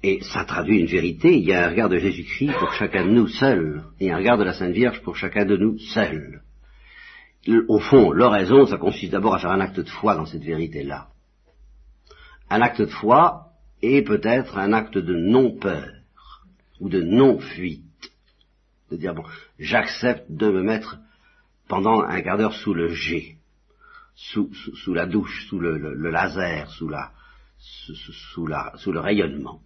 Et 0.05 0.21
ça 0.23 0.45
traduit 0.45 0.79
une 0.79 0.87
vérité, 0.87 1.37
il 1.37 1.45
y 1.45 1.53
a 1.53 1.67
un 1.67 1.71
regard 1.71 1.89
de 1.89 1.99
Jésus-Christ 1.99 2.53
pour 2.59 2.73
chacun 2.75 3.07
de 3.07 3.11
nous 3.11 3.27
seul, 3.27 3.83
et 3.99 4.13
un 4.13 4.19
regard 4.19 4.39
de 4.39 4.45
la 4.45 4.53
Sainte 4.53 4.75
Vierge 4.75 5.01
pour 5.03 5.17
chacun 5.17 5.45
de 5.45 5.57
nous 5.57 5.79
seul. 5.79 6.43
Au 7.69 7.79
fond, 7.79 8.13
l'oraison, 8.13 8.67
ça 8.67 8.77
consiste 8.77 9.13
d'abord 9.13 9.35
à 9.35 9.39
faire 9.39 9.51
un 9.51 9.61
acte 9.61 9.81
de 9.81 9.89
foi 9.89 10.15
dans 10.15 10.27
cette 10.27 10.45
vérité-là. 10.45 11.09
Un 12.49 12.61
acte 12.61 12.83
de 12.83 12.87
foi 12.87 13.49
et 13.83 14.03
peut-être 14.03 14.57
un 14.57 14.73
acte 14.73 14.99
de 14.99 15.15
non-peur 15.15 15.91
ou 16.81 16.89
de 16.89 17.03
non-fuite 17.03 17.84
de 18.95 19.01
dire, 19.01 19.15
bon, 19.15 19.25
j'accepte 19.59 20.31
de 20.31 20.51
me 20.51 20.63
mettre 20.63 20.99
pendant 21.69 22.03
un 22.03 22.21
quart 22.23 22.39
d'heure 22.39 22.55
sous 22.55 22.75
le 22.75 22.89
G, 22.89 23.37
sous, 24.15 24.53
sous, 24.55 24.95
la 24.95 25.07
douche, 25.07 25.47
sous 25.49 25.59
le, 25.59 26.11
laser, 26.11 26.71
sous, 26.71 26.89
la, 26.89 27.13
sous, 27.59 28.47
la, 28.47 28.73
sous 28.77 28.93
le 28.93 29.01
rayonnement, 29.01 29.61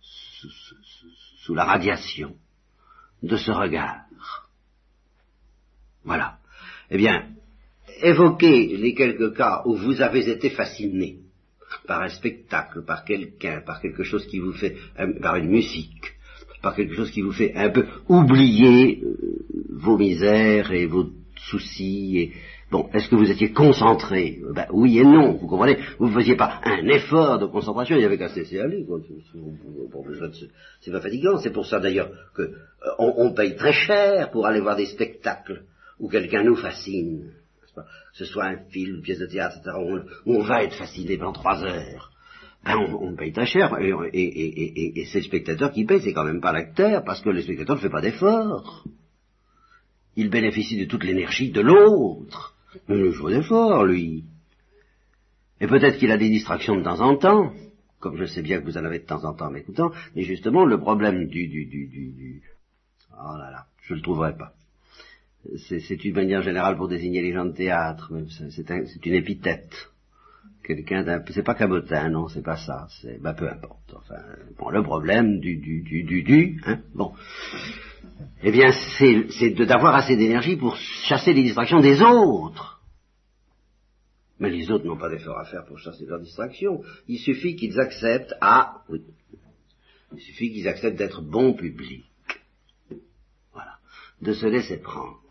sous, 0.00 1.54
la 1.54 1.64
radiation 1.64 2.36
de 3.22 3.36
ce 3.36 3.50
regard. 3.50 4.02
Voilà. 6.04 6.38
Eh 6.90 6.96
bien, 6.96 7.30
évoquez 8.02 8.76
les 8.76 8.94
quelques 8.94 9.36
cas 9.36 9.62
où 9.64 9.76
vous 9.76 10.02
avez 10.02 10.28
été 10.28 10.50
fasciné 10.50 11.20
par 11.86 12.02
un 12.02 12.08
spectacle, 12.08 12.84
par 12.84 13.04
quelqu'un, 13.04 13.60
par 13.60 13.80
quelque 13.80 14.02
chose 14.02 14.26
qui 14.26 14.38
vous 14.38 14.52
fait, 14.52 14.76
euh, 14.98 15.18
par 15.20 15.36
une 15.36 15.48
musique, 15.48 16.12
par 16.62 16.74
quelque 16.74 16.94
chose 16.94 17.10
qui 17.10 17.22
vous 17.22 17.32
fait 17.32 17.54
un 17.54 17.70
peu 17.70 17.86
oublier 18.08 19.02
euh, 19.02 19.44
vos 19.70 19.98
misères 19.98 20.72
et 20.72 20.86
vos 20.86 21.06
soucis 21.36 22.18
et 22.18 22.32
Bon, 22.72 22.88
est-ce 22.94 23.10
que 23.10 23.16
vous 23.16 23.30
étiez 23.30 23.52
concentré? 23.52 24.40
Ben, 24.54 24.66
Oui 24.72 24.98
et 24.98 25.04
non, 25.04 25.32
vous 25.32 25.46
comprenez? 25.46 25.76
Vous 25.98 26.08
ne 26.08 26.14
faisiez 26.14 26.36
pas 26.36 26.58
un 26.64 26.88
effort 26.88 27.38
de 27.38 27.44
concentration, 27.44 27.96
il 27.96 27.98
n'y 27.98 28.06
avait 28.06 28.16
qu'à 28.16 28.30
se 28.30 28.36
laisser 28.36 28.60
aller. 28.60 28.86
C'est 30.80 30.90
pas 30.90 31.02
fatigant, 31.02 31.36
c'est 31.36 31.52
pour 31.52 31.66
ça 31.66 31.80
d'ailleurs 31.80 32.10
qu'on 32.34 32.44
euh, 32.44 33.12
on 33.18 33.34
paye 33.34 33.56
très 33.56 33.74
cher 33.74 34.30
pour 34.30 34.46
aller 34.46 34.60
voir 34.60 34.76
des 34.76 34.86
spectacles 34.86 35.64
où 36.00 36.08
quelqu'un 36.08 36.44
nous 36.44 36.56
fascine. 36.56 37.32
Que 37.74 37.82
ce 38.14 38.24
soit 38.24 38.46
un 38.46 38.56
film, 38.70 38.96
une 38.96 39.02
pièce 39.02 39.18
de 39.18 39.26
théâtre, 39.26 39.58
etc., 39.58 39.76
où 40.24 40.34
on, 40.36 40.42
va 40.42 40.64
être 40.64 40.74
fasciné 40.74 41.18
pendant 41.18 41.32
trois 41.32 41.62
heures. 41.62 42.11
Ben, 42.64 42.76
on, 42.78 43.16
paye 43.16 43.32
très 43.32 43.46
cher, 43.46 43.76
et, 43.80 43.90
et, 44.12 45.00
et 45.00 45.04
c'est 45.06 45.18
le 45.18 45.24
spectateur 45.24 45.72
qui 45.72 45.84
paye, 45.84 46.00
c'est 46.00 46.12
quand 46.12 46.24
même 46.24 46.40
pas 46.40 46.52
l'acteur, 46.52 47.02
parce 47.04 47.20
que 47.20 47.30
le 47.30 47.42
spectateur 47.42 47.76
ne 47.76 47.80
fait 47.80 47.90
pas 47.90 48.00
d'effort. 48.00 48.84
Il 50.14 50.30
bénéficie 50.30 50.78
de 50.78 50.84
toute 50.84 51.02
l'énergie 51.02 51.50
de 51.50 51.60
l'autre. 51.60 52.54
Mais 52.88 52.96
le 52.96 53.10
jour 53.10 53.30
d'effort, 53.30 53.84
lui. 53.84 54.24
Et 55.60 55.66
peut-être 55.66 55.98
qu'il 55.98 56.10
a 56.10 56.18
des 56.18 56.28
distractions 56.28 56.76
de 56.76 56.82
temps 56.82 57.00
en 57.00 57.16
temps, 57.16 57.52
comme 58.00 58.16
je 58.16 58.24
sais 58.26 58.42
bien 58.42 58.60
que 58.60 58.64
vous 58.64 58.78
en 58.78 58.84
avez 58.84 58.98
de 58.98 59.06
temps 59.06 59.24
en 59.24 59.34
temps 59.34 59.46
en 59.46 59.50
m'écoutant, 59.50 59.90
mais 60.14 60.22
justement, 60.22 60.64
le 60.64 60.78
problème 60.78 61.26
du, 61.26 61.48
du, 61.48 61.66
du, 61.66 61.86
du, 61.86 62.42
Oh 63.12 63.36
là 63.36 63.50
là, 63.50 63.66
je 63.82 63.94
le 63.94 64.00
trouverai 64.00 64.36
pas. 64.36 64.52
C'est 65.56 66.04
une 66.04 66.14
manière 66.14 66.42
générale 66.42 66.76
pour 66.76 66.88
désigner 66.88 67.22
les 67.22 67.32
gens 67.32 67.44
de 67.44 67.52
théâtre, 67.52 68.12
c'est 68.28 69.06
une 69.06 69.14
épithète. 69.14 69.91
Quelqu'un 70.64 71.02
d'un... 71.02 71.22
C'est 71.30 71.42
pas 71.42 71.54
cabotin, 71.54 72.08
non, 72.10 72.28
c'est 72.28 72.42
pas 72.42 72.56
ça, 72.56 72.86
c'est... 73.00 73.20
Bah, 73.20 73.34
peu 73.34 73.48
importe. 73.48 73.94
Enfin, 73.94 74.22
bon, 74.58 74.70
le 74.70 74.82
problème 74.82 75.40
du, 75.40 75.56
du, 75.56 75.82
du, 75.82 76.22
du, 76.22 76.60
hein, 76.66 76.80
bon 76.94 77.12
eh 78.42 78.50
bien, 78.50 78.72
c'est 78.72 79.50
d'avoir 79.50 79.94
assez 79.94 80.16
d'énergie 80.16 80.56
pour 80.56 80.76
chasser 80.76 81.32
les 81.32 81.42
distractions 81.42 81.80
des 81.80 82.00
autres. 82.02 82.80
Mais 84.40 84.50
les 84.50 84.70
autres 84.70 84.84
n'ont 84.84 84.96
pas 84.96 85.08
d'effort 85.08 85.38
à 85.38 85.44
faire 85.44 85.64
pour 85.64 85.78
chasser 85.78 86.04
leurs 86.06 86.20
distractions. 86.20 86.82
Il 87.06 87.18
suffit 87.18 87.54
qu'ils 87.54 87.78
acceptent 87.78 88.34
à, 88.40 88.82
oui, 88.88 89.02
il 90.12 90.20
suffit 90.20 90.52
qu'ils 90.52 90.66
acceptent 90.66 90.98
d'être 90.98 91.22
bon 91.22 91.54
public. 91.54 92.04
Voilà. 93.52 93.76
De 94.20 94.32
se 94.32 94.46
laisser 94.46 94.78
prendre. 94.78 95.21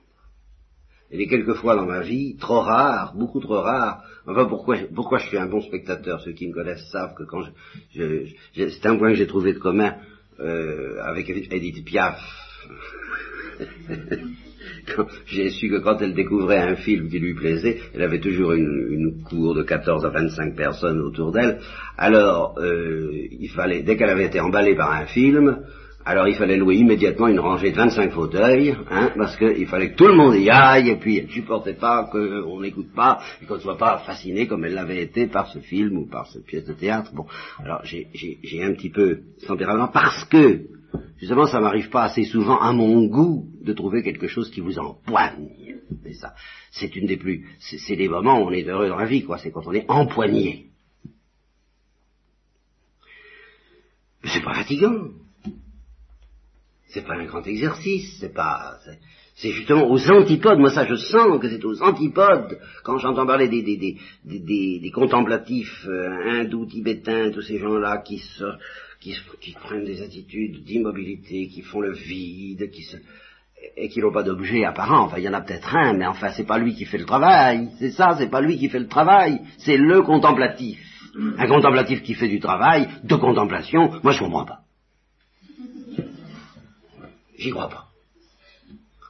Et 1.12 1.18
les 1.18 1.27
quelques 1.27 1.56
fois 1.56 1.75
dans 1.75 1.86
ma 1.86 2.01
vie, 2.01 2.38
trop 2.38 2.62
rare, 2.62 3.13
beaucoup 3.15 3.41
trop 3.41 3.60
rare, 3.60 4.03
enfin 4.25 4.46
pourquoi, 4.46 4.77
pourquoi 4.96 5.18
je 5.18 5.27
suis 5.27 5.38
un 5.38 5.48
bon 5.48 5.62
spectateur, 5.62 6.22
ceux 6.22 6.32
qui 6.32 6.48
me 6.48 6.53
connaissent 6.53 6.89
savent 6.89 7.13
que 7.15 7.24
quand 7.24 7.41
je, 7.94 8.27
c'est 8.56 8.86
un 8.86 8.96
point 8.96 9.10
que 9.10 9.18
j'ai 9.18 9.27
trouvé 9.27 9.53
de 9.53 9.60
commun 9.60 9.96
euh, 10.39 11.01
avec 11.03 11.30
Edith 11.30 11.84
Piaf, 11.84 12.18
j'ai 15.25 15.50
su 15.50 15.70
que 15.70 15.80
quand 15.80 16.01
elle 16.01 16.13
découvrait 16.13 16.60
un 16.60 16.75
film 16.75 17.10
qui 17.10 17.20
lui 17.20 17.34
plaisait, 17.34 17.80
elle 17.94 18.03
avait 18.03 18.20
toujours 18.20 18.53
une, 18.53 19.24
cour 19.24 19.53
de 19.53 19.63
14 19.63 20.06
à 20.06 20.10
25 20.10 20.56
personnes 20.56 21.00
autour 21.00 21.32
d'elle. 21.32 21.60
Alors, 21.98 22.56
euh, 22.58 23.27
il 23.32 23.50
fallait, 23.50 23.84
dès 23.84 23.98
qu'elle 23.98 24.10
avait 24.10 24.25
été 24.25 24.39
emballée 24.39 24.75
par 24.75 24.91
un 24.91 25.06
film, 25.06 25.60
alors 26.05 26.27
il 26.27 26.36
fallait 26.36 26.58
louer 26.58 26.75
immédiatement 26.75 27.27
une 27.27 27.39
rangée 27.39 27.72
de 27.72 27.77
25 27.77 28.12
fauteuils, 28.12 28.75
hein, 28.89 29.12
parce 29.15 29.36
qu'il 29.38 29.67
fallait 29.67 29.91
que 29.91 29.96
tout 29.96 30.08
le 30.08 30.15
monde 30.15 30.36
y 30.36 30.50
aille, 30.50 30.89
et 30.89 30.96
puis 30.96 31.17
elle 31.17 31.29
supportait 31.29 31.74
pas 31.74 32.10
qu'on 32.12 32.60
n'écoute 32.62 32.93
pas, 32.96 33.22
et 33.41 33.46
qu'on 33.46 33.55
ne 33.55 33.60
soit 33.60 33.77
pas 33.77 34.00
fasciné 34.00 34.48
comme 34.48 34.65
elle 34.65 34.74
l'avait 34.74 35.01
été 35.01 35.27
par 35.27 35.48
ce 35.48 35.60
film 35.60 35.98
ou 35.98 36.08
par 36.08 36.27
cette 36.27 36.46
pièce 36.46 36.65
de 36.65 36.74
théâtre. 36.74 37.12
Bon, 37.13 37.25
alors 37.63 37.81
j'ai 37.84 38.63
un 38.63 38.74
petit 38.74 38.89
peu 38.89 39.20
tempérament 39.46 39.88
parce 39.88 40.25
que 40.25 40.62
Justement, 41.17 41.46
ça 41.46 41.60
m'arrive 41.60 41.89
pas 41.89 42.03
assez 42.03 42.24
souvent 42.24 42.60
à 42.60 42.74
mon 42.74 43.05
goût 43.05 43.48
de 43.62 43.74
trouver 43.74 44.01
quelque 44.03 44.27
chose 44.27 44.50
qui 44.50 44.60
vous 44.60 44.79
empoigne. 44.79 45.77
C'est. 46.03 46.27
C'est 46.72 46.96
une 46.96 47.05
des 47.05 47.17
plus, 47.17 47.46
c'est 47.60 47.96
des 47.96 48.08
moments 48.08 48.39
où 48.39 48.48
on 48.48 48.51
est 48.51 48.63
heureux 48.63 48.89
dans 48.89 48.98
la 48.98 49.05
vie, 49.05 49.24
quoi. 49.24 49.38
C'est 49.38 49.51
quand 49.51 49.67
on 49.67 49.74
est 49.74 49.89
empoigné. 49.89 50.67
C'est 54.24 54.43
pas 54.43 54.53
fatigant. 54.53 55.10
C'est 56.93 57.05
pas 57.05 57.15
un 57.15 57.25
grand 57.25 57.45
exercice. 57.48 58.17
C'est 58.19 58.33
pas, 58.33 58.77
c'est 59.36 59.51
justement 59.51 59.89
aux 59.89 60.12
antipodes. 60.12 60.60
Moi, 60.60 60.71
ça, 60.71 60.86
je 60.86 60.95
sens 60.95 61.39
que 61.39 61.50
c'est 61.50 61.63
aux 61.63 61.81
antipodes. 61.81 62.60
Quand 62.83 62.98
j'entends 62.98 63.25
parler 63.25 63.48
des, 63.48 63.63
des, 63.63 63.77
des, 63.77 64.79
des, 64.79 64.91
contemplatifs 64.91 65.86
euh, 65.88 66.10
hindous, 66.29 66.65
tibétains, 66.65 67.31
tous 67.31 67.41
ces 67.41 67.57
gens-là 67.57 68.00
qui 68.05 68.19
se, 68.19 68.43
qui, 69.00 69.53
prennent 69.53 69.86
des 69.86 70.01
attitudes 70.01 70.63
d'immobilité, 70.63 71.48
qui 71.48 71.62
font 71.62 71.79
le 71.79 71.93
vide, 71.93 72.69
qui 72.71 72.83
se, 72.83 72.98
et 73.77 73.89
qui 73.89 74.00
n'ont 74.00 74.12
pas 74.12 74.24
d'objet 74.24 74.65
apparent. 74.65 75.05
Enfin, 75.05 75.17
il 75.17 75.24
y 75.24 75.29
en 75.29 75.33
a 75.33 75.41
peut-être 75.41 75.75
un, 75.75 75.93
mais 75.93 76.05
enfin, 76.05 76.29
c'est 76.36 76.45
pas 76.45 76.57
lui 76.57 76.75
qui 76.75 76.86
fait 76.86 76.98
le 76.98 77.05
travail. 77.05 77.69
C'est 77.79 77.91
ça, 77.91 78.15
c'est 78.17 78.29
pas 78.29 78.41
lui 78.41 78.57
qui 78.57 78.69
fait 78.69 78.79
le 78.79 78.88
travail. 78.88 79.39
C'est 79.57 79.77
le 79.77 80.01
contemplatif. 80.01 80.79
Un 81.38 81.48
contemplatif 81.48 82.03
qui 82.03 82.13
fait 82.13 82.29
du 82.29 82.39
travail, 82.39 82.88
de 83.03 83.15
contemplation, 83.15 83.91
moi 84.01 84.13
je 84.13 84.19
comprends 84.19 84.45
pas. 84.45 84.60
J'y 87.41 87.50
crois 87.50 87.69
pas. 87.69 87.88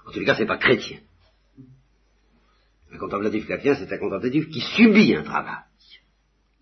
En 0.07 0.11
tous 0.11 0.19
les 0.19 0.25
cas, 0.25 0.35
c'est 0.35 0.45
pas 0.45 0.57
chrétien. 0.57 0.99
Un 2.93 2.97
contemplatif 2.97 3.45
chrétien, 3.45 3.75
c'est 3.75 3.91
un 3.91 3.97
contemplatif 3.97 4.49
qui 4.49 4.61
subit 4.61 5.15
un 5.15 5.23
travail. 5.23 5.63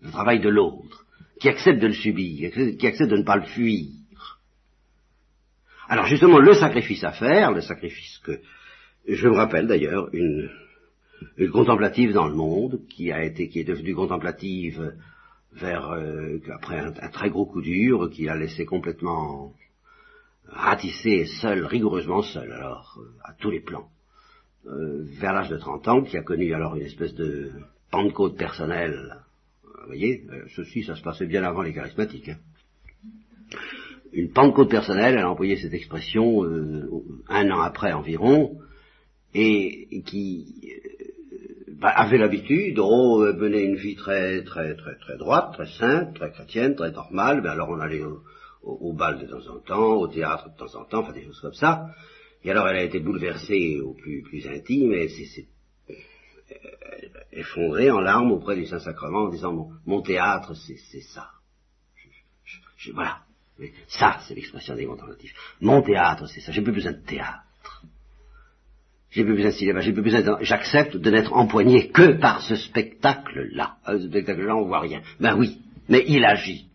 Le 0.02 0.10
travail 0.10 0.40
de 0.40 0.48
l'autre 0.48 1.06
qui 1.38 1.48
accepte 1.48 1.80
de 1.80 1.86
le 1.86 1.94
subir, 1.94 2.50
qui 2.52 2.86
accepte 2.86 3.10
de 3.10 3.16
ne 3.16 3.22
pas 3.22 3.36
le 3.36 3.44
fuir. 3.44 3.86
Alors 5.88 6.06
justement, 6.06 6.38
le 6.38 6.54
sacrifice 6.54 7.04
à 7.04 7.12
faire, 7.12 7.52
le 7.52 7.60
sacrifice 7.60 8.18
que, 8.18 8.40
je 9.08 9.28
me 9.28 9.34
rappelle 9.34 9.66
d'ailleurs, 9.68 10.08
une, 10.12 10.50
contemplative 11.52 12.12
dans 12.12 12.26
le 12.26 12.34
monde, 12.34 12.80
qui 12.88 13.12
a 13.12 13.24
été, 13.24 13.48
qui 13.48 13.60
est 13.60 13.64
devenue 13.64 13.94
contemplative 13.94 14.94
vers, 15.52 15.90
euh, 15.90 16.38
après 16.52 16.78
un, 16.78 16.92
très 17.08 17.30
gros 17.30 17.46
coup 17.46 17.62
dur, 17.62 18.10
qui 18.10 18.24
l'a 18.24 18.36
laissé 18.36 18.64
complètement 18.64 19.54
ratisser 20.50 21.26
seul, 21.40 21.64
rigoureusement 21.64 22.22
seul, 22.22 22.52
alors, 22.52 22.98
euh, 22.98 23.08
à 23.24 23.32
tous 23.34 23.50
les 23.50 23.60
plans, 23.60 23.88
euh, 24.66 25.04
vers 25.20 25.32
l'âge 25.32 25.48
de 25.48 25.56
30 25.56 25.88
ans, 25.88 26.02
qui 26.02 26.16
a 26.16 26.22
connu 26.22 26.52
alors 26.54 26.76
une 26.76 26.86
espèce 26.86 27.14
de 27.14 27.50
pentecôte 27.90 28.36
personnelle 28.36 29.20
vous 29.80 29.86
voyez, 29.86 30.24
euh, 30.30 30.44
ceci, 30.54 30.84
ça 30.84 30.94
se 30.94 31.02
passait 31.02 31.26
bien 31.26 31.42
avant 31.42 31.62
les 31.62 31.72
charismatiques. 31.72 32.28
Hein. 32.28 32.38
Une 34.12 34.30
pentecôte 34.32 34.70
personnelle, 34.70 35.14
elle 35.14 35.24
a 35.24 35.30
employé 35.30 35.56
cette 35.56 35.72
expression 35.72 36.44
euh, 36.44 36.88
un 37.28 37.50
an 37.50 37.60
après 37.60 37.92
environ, 37.92 38.58
et, 39.34 40.02
qui 40.06 40.46
euh, 41.32 41.72
bah, 41.80 41.88
avait 41.88 42.18
l'habitude, 42.18 42.78
oh, 42.78 43.24
mener 43.34 43.62
une 43.62 43.76
vie 43.76 43.96
très, 43.96 44.42
très, 44.44 44.76
très, 44.76 44.96
très 44.96 45.16
droite, 45.16 45.54
très 45.54 45.66
sainte, 45.78 46.14
très 46.14 46.30
chrétienne, 46.30 46.74
très 46.74 46.90
normale. 46.92 47.40
Ben 47.40 47.50
alors 47.50 47.70
on 47.70 47.80
allait 47.80 48.02
bal 48.92 49.18
de 49.18 49.26
temps 49.26 49.46
en 49.54 49.58
temps, 49.60 49.94
au 49.94 50.08
théâtre 50.08 50.50
de 50.50 50.56
temps 50.56 50.74
en 50.78 50.84
temps, 50.84 51.00
enfin 51.00 51.12
des 51.12 51.24
choses 51.24 51.40
comme 51.40 51.54
ça. 51.54 51.86
Et 52.44 52.50
alors 52.50 52.68
elle 52.68 52.76
a 52.76 52.82
été 52.82 53.00
bouleversée 53.00 53.80
au 53.80 53.94
plus, 53.94 54.22
plus 54.22 54.46
intime, 54.46 54.92
et 54.92 55.08
c'est 55.08 55.46
effondré 57.32 57.90
en 57.90 58.00
larmes 58.00 58.32
auprès 58.32 58.56
du 58.56 58.66
Saint-Sacrement 58.66 59.24
en 59.24 59.28
disant 59.28 59.70
mon, 59.86 60.02
théâtre, 60.02 60.54
c'est 60.54 61.00
ça. 61.00 61.30
voilà. 62.92 63.20
Mais 63.58 63.72
ça, 63.88 64.18
c'est 64.26 64.34
l'expression 64.34 64.74
des 64.74 64.86
contemplatifs. 64.86 65.34
Mon 65.60 65.82
théâtre, 65.82 66.26
c'est 66.26 66.40
ça. 66.40 66.50
J'ai 66.50 66.62
plus 66.62 66.72
besoin 66.72 66.92
de 66.92 67.04
théâtre. 67.04 67.84
J'ai 69.10 69.22
plus 69.22 69.34
besoin 69.34 69.50
de 69.50 69.54
cinéma. 69.54 69.80
J'ai 69.80 69.92
plus 69.92 70.02
besoin 70.02 70.38
J'accepte 70.40 70.96
de 70.96 71.10
n'être 71.10 71.34
empoigné 71.34 71.88
que 71.88 72.18
par 72.18 72.40
ce 72.40 72.56
spectacle-là. 72.56 73.76
Ah, 73.84 73.98
ce 73.98 74.08
spectacle-là, 74.08 74.56
on 74.56 74.66
voit 74.66 74.80
rien. 74.80 75.02
Ben 75.18 75.36
oui, 75.36 75.60
mais 75.88 76.04
il 76.06 76.24
agit. 76.24 76.69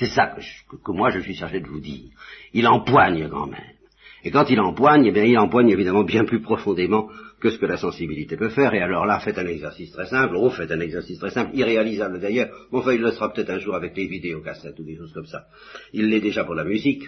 C'est 0.00 0.06
ça 0.06 0.34
que, 0.82 0.92
moi 0.92 1.10
je 1.10 1.20
suis 1.20 1.34
chargé 1.34 1.60
de 1.60 1.66
vous 1.66 1.78
dire. 1.78 2.08
Il 2.54 2.66
empoigne 2.66 3.28
quand 3.28 3.46
même. 3.46 3.76
Et 4.24 4.30
quand 4.30 4.48
il 4.48 4.58
empoigne, 4.58 5.04
eh 5.04 5.12
bien 5.12 5.24
il 5.24 5.36
empoigne 5.36 5.68
évidemment 5.68 6.04
bien 6.04 6.24
plus 6.24 6.40
profondément 6.40 7.10
que 7.38 7.50
ce 7.50 7.58
que 7.58 7.66
la 7.66 7.76
sensibilité 7.76 8.38
peut 8.38 8.48
faire, 8.48 8.72
et 8.72 8.80
alors 8.80 9.04
là, 9.04 9.20
faites 9.20 9.38
un 9.38 9.46
exercice 9.46 9.92
très 9.92 10.06
simple, 10.06 10.36
oh, 10.36 10.48
faites 10.48 10.70
un 10.70 10.80
exercice 10.80 11.18
très 11.18 11.30
simple, 11.30 11.54
irréalisable 11.54 12.18
d'ailleurs, 12.18 12.48
enfin, 12.72 12.92
il 12.92 13.02
le 13.02 13.10
sera 13.10 13.30
peut-être 13.30 13.50
un 13.50 13.58
jour 13.58 13.74
avec 13.74 13.94
les 13.94 14.06
vidéos 14.06 14.40
cassettes 14.40 14.78
ou 14.78 14.84
des 14.84 14.96
choses 14.96 15.12
comme 15.12 15.26
ça. 15.26 15.46
Il 15.92 16.08
l'est 16.08 16.20
déjà 16.20 16.44
pour 16.44 16.54
la 16.54 16.64
musique. 16.64 17.04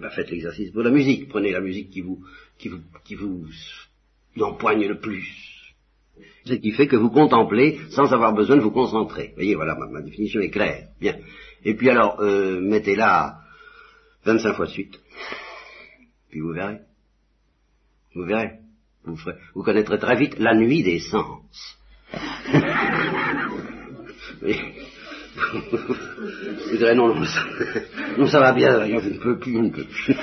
Ben, 0.00 0.10
faites 0.10 0.30
l'exercice 0.30 0.70
pour 0.70 0.82
la 0.82 0.90
musique, 0.90 1.28
prenez 1.28 1.50
la 1.50 1.60
musique 1.60 1.90
qui 1.90 2.00
vous, 2.00 2.20
qui 2.58 2.68
vous, 2.68 2.80
qui 3.04 3.16
vous 3.16 3.46
empoigne 4.40 4.86
le 4.86 4.98
plus. 5.00 5.26
Ce 6.44 6.54
qui 6.54 6.72
fait 6.72 6.86
que 6.86 6.96
vous 6.96 7.10
contemplez 7.10 7.78
sans 7.90 8.12
avoir 8.12 8.34
besoin 8.34 8.56
de 8.56 8.62
vous 8.62 8.70
concentrer. 8.70 9.28
Vous 9.28 9.34
voyez, 9.36 9.54
voilà, 9.54 9.76
ma, 9.76 10.00
définition 10.00 10.40
est 10.40 10.50
claire. 10.50 10.88
Bien. 11.00 11.16
Et 11.64 11.74
puis 11.74 11.90
alors, 11.90 12.20
euh, 12.20 12.60
mettez-la 12.60 13.38
25 14.24 14.54
fois 14.54 14.66
de 14.66 14.70
suite. 14.70 15.00
Puis 16.30 16.40
vous 16.40 16.52
verrez. 16.52 16.78
Vous 18.14 18.24
verrez. 18.24 18.58
Vous, 19.04 19.16
ferez, 19.16 19.36
vous 19.54 19.62
connaîtrez 19.62 19.98
très 19.98 20.16
vite 20.16 20.38
la 20.38 20.54
nuit 20.54 20.82
des 20.82 21.00
sens. 21.00 21.78
vous 24.42 24.48
direz 26.76 26.94
non, 26.94 27.14
non, 27.14 27.24
ça, 27.24 27.40
non, 28.18 28.26
ça 28.26 28.40
va 28.40 28.52
bien, 28.52 28.84
je 28.86 29.08
ne 29.08 29.18
peux 29.18 29.38
plus, 29.38 29.54
je 29.54 29.58
ne 29.58 29.70
peux 29.70 29.84
plus. 29.84 30.14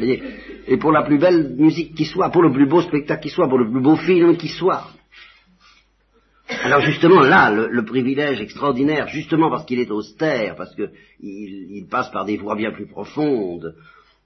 Et 0.66 0.78
pour 0.78 0.92
la 0.92 1.02
plus 1.02 1.18
belle 1.18 1.54
musique 1.56 1.94
qui 1.94 2.04
soit, 2.04 2.30
pour 2.30 2.42
le 2.42 2.52
plus 2.52 2.66
beau 2.66 2.80
spectacle 2.80 3.22
qui 3.22 3.30
soit, 3.30 3.48
pour 3.48 3.58
le 3.58 3.70
plus 3.70 3.80
beau 3.80 3.96
film 3.96 4.36
qui 4.36 4.48
soit. 4.48 4.88
Alors 6.48 6.82
justement 6.82 7.22
là, 7.22 7.50
le, 7.50 7.84
privilège 7.84 8.40
extraordinaire, 8.40 9.08
justement 9.08 9.50
parce 9.50 9.64
qu'il 9.64 9.80
est 9.80 9.90
austère, 9.90 10.56
parce 10.56 10.74
qu'il 10.74 10.90
il 11.20 11.86
passe 11.88 12.10
par 12.10 12.24
des 12.24 12.36
voies 12.36 12.54
bien 12.54 12.70
plus 12.70 12.86
profondes 12.86 13.74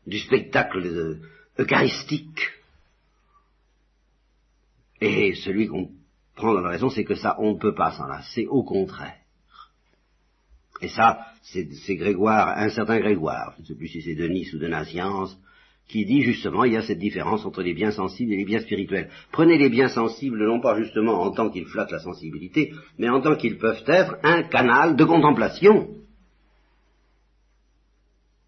du 0.06 0.18
spectacle 0.18 1.20
eucharistique, 1.58 2.40
et 5.00 5.34
celui 5.36 5.68
qu'on 5.68 5.90
prend 6.34 6.54
dans 6.54 6.60
la 6.60 6.70
raison, 6.70 6.90
c'est 6.90 7.04
que 7.04 7.14
ça, 7.14 7.36
on 7.38 7.54
ne 7.54 7.58
peut 7.58 7.74
pas 7.74 7.92
s'en 7.92 8.06
lasser, 8.06 8.46
au 8.46 8.64
contraire. 8.64 9.14
Et 10.80 10.88
ça, 10.88 11.26
c'est 11.42 11.96
Grégoire, 11.96 12.56
un 12.56 12.70
certain 12.70 12.98
Grégoire, 12.98 13.54
je 13.56 13.62
ne 13.62 13.66
sais 13.66 13.74
plus 13.74 13.88
si 13.88 14.02
c'est 14.02 14.14
Denis 14.14 14.48
ou 14.54 14.58
de 14.58 14.68
Naziance, 14.68 15.36
qui 15.88 16.04
dit 16.04 16.22
justement 16.22 16.64
il 16.64 16.74
y 16.74 16.76
a 16.76 16.82
cette 16.82 16.98
différence 16.98 17.44
entre 17.46 17.62
les 17.62 17.72
biens 17.72 17.90
sensibles 17.90 18.32
et 18.34 18.36
les 18.36 18.44
biens 18.44 18.60
spirituels. 18.60 19.08
Prenez 19.32 19.56
les 19.56 19.70
biens 19.70 19.88
sensibles 19.88 20.46
non 20.46 20.60
pas 20.60 20.78
justement 20.78 21.22
en 21.22 21.30
tant 21.30 21.48
qu'ils 21.50 21.64
flattent 21.64 21.90
la 21.90 21.98
sensibilité, 21.98 22.72
mais 22.98 23.08
en 23.08 23.20
tant 23.20 23.36
qu'ils 23.36 23.58
peuvent 23.58 23.82
être 23.86 24.18
un 24.22 24.42
canal 24.42 24.96
de 24.96 25.04
contemplation. 25.04 25.88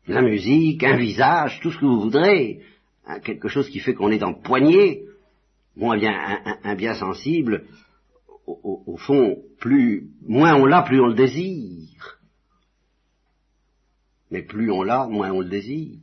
La 0.06 0.22
musique, 0.22 0.84
un 0.84 0.96
visage, 0.96 1.60
tout 1.60 1.70
ce 1.70 1.78
que 1.78 1.86
vous 1.86 2.00
voudrez, 2.00 2.60
hein, 3.06 3.20
quelque 3.20 3.48
chose 3.48 3.68
qui 3.70 3.80
fait 3.80 3.94
qu'on 3.94 4.10
est 4.10 4.22
empoigné. 4.22 5.04
Bon, 5.76 5.94
eh 5.94 5.98
bien, 5.98 6.12
un, 6.64 6.74
bien 6.74 6.94
sensible, 6.94 7.64
au, 8.46 8.82
au, 8.86 8.96
fond, 8.96 9.36
plus, 9.60 10.10
moins 10.26 10.56
on 10.56 10.66
l'a, 10.66 10.82
plus 10.82 11.00
on 11.00 11.06
le 11.06 11.14
désire. 11.14 12.18
Mais 14.30 14.42
plus 14.42 14.70
on 14.70 14.82
l'a, 14.82 15.06
moins 15.06 15.30
on 15.30 15.40
le 15.40 15.48
désire. 15.48 16.00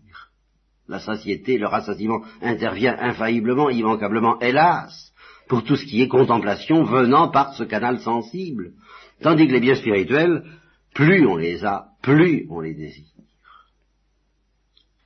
La 0.87 0.99
satiété, 0.99 1.57
le 1.57 1.67
rassasiement 1.67 2.21
intervient 2.41 2.95
infailliblement, 2.97 3.69
immanquablement, 3.69 4.39
hélas, 4.39 5.13
pour 5.47 5.63
tout 5.63 5.75
ce 5.75 5.85
qui 5.85 6.01
est 6.01 6.07
contemplation 6.07 6.83
venant 6.83 7.29
par 7.29 7.53
ce 7.53 7.63
canal 7.63 7.99
sensible. 7.99 8.71
Tandis 9.21 9.47
que 9.47 9.53
les 9.53 9.59
biens 9.59 9.75
spirituels, 9.75 10.43
plus 10.93 11.25
on 11.27 11.35
les 11.35 11.65
a, 11.65 11.87
plus 12.01 12.47
on 12.49 12.59
les 12.61 12.73
désire. 12.73 13.05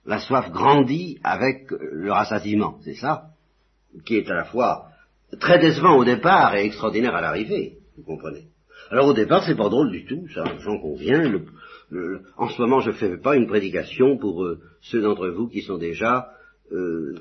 La 0.05 0.19
soif 0.19 0.51
grandit 0.51 1.19
avec 1.23 1.69
le 1.69 2.11
rassasiement, 2.11 2.77
c'est 2.83 2.95
ça, 2.95 3.25
qui 4.05 4.15
est 4.15 4.29
à 4.29 4.35
la 4.35 4.45
fois 4.45 4.87
très 5.39 5.59
décevant 5.59 5.95
au 5.95 6.03
départ 6.03 6.55
et 6.55 6.65
extraordinaire 6.65 7.15
à 7.15 7.21
l'arrivée, 7.21 7.77
vous 7.97 8.03
comprenez. 8.03 8.45
Alors 8.89 9.07
au 9.07 9.13
départ, 9.13 9.43
c'est 9.43 9.55
pas 9.55 9.69
drôle 9.69 9.91
du 9.91 10.05
tout, 10.05 10.27
ça, 10.33 10.43
j'en 10.59 10.79
conviens, 10.79 11.21
le, 11.91 12.21
en 12.37 12.47
ce 12.47 12.59
moment, 12.61 12.79
je 12.79 12.89
ne 12.89 12.95
fais 12.95 13.17
pas 13.17 13.35
une 13.35 13.47
prédication 13.47 14.17
pour 14.17 14.43
euh, 14.43 14.59
ceux 14.81 15.01
d'entre 15.01 15.27
vous 15.27 15.49
qui 15.49 15.61
sont 15.61 15.77
déjà 15.77 16.31
euh, 16.71 17.15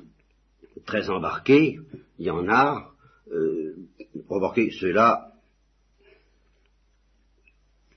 très 0.87 1.11
embarqués. 1.11 1.81
Il 2.19 2.27
y 2.27 2.31
en 2.31 2.49
a. 2.49 2.93
Euh, 3.33 3.75
ceux-là, 4.81 5.33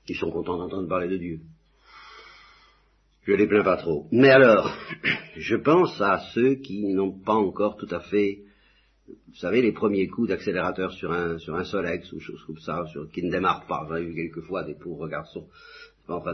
qui 0.06 0.16
sont 0.16 0.32
contents 0.32 0.58
d'entendre 0.58 0.88
parler 0.88 1.08
de 1.08 1.18
Dieu. 1.18 1.40
Je 3.24 3.34
les 3.34 3.48
plains 3.48 3.64
pas 3.64 3.78
trop. 3.78 4.08
Mais 4.12 4.30
alors, 4.30 4.76
je 5.38 5.56
pense 5.56 6.02
à 6.02 6.20
ceux 6.34 6.56
qui 6.56 6.88
n'ont 6.88 7.18
pas 7.20 7.36
encore 7.36 7.78
tout 7.78 7.88
à 7.92 8.02
fait, 8.02 8.40
vous 9.08 9.36
savez, 9.36 9.62
les 9.62 9.72
premiers 9.72 10.08
coups 10.08 10.30
d'accélérateur 10.30 10.92
sur 10.92 11.12
un, 11.12 11.38
sur 11.38 11.56
un 11.56 11.64
Solex 11.64 12.12
ou 12.12 12.20
choses 12.20 12.44
comme 12.46 12.60
ça, 12.60 12.86
sur, 12.88 13.10
qui 13.12 13.24
ne 13.24 13.32
démarrent 13.32 13.68
pas. 13.68 13.86
J'en 13.88 13.96
ai 13.96 14.06
vu 14.06 14.16
quelquefois 14.16 14.64
des 14.64 14.76
pauvres 14.76 15.08
garçons 15.08 15.48
enfin 16.08 16.34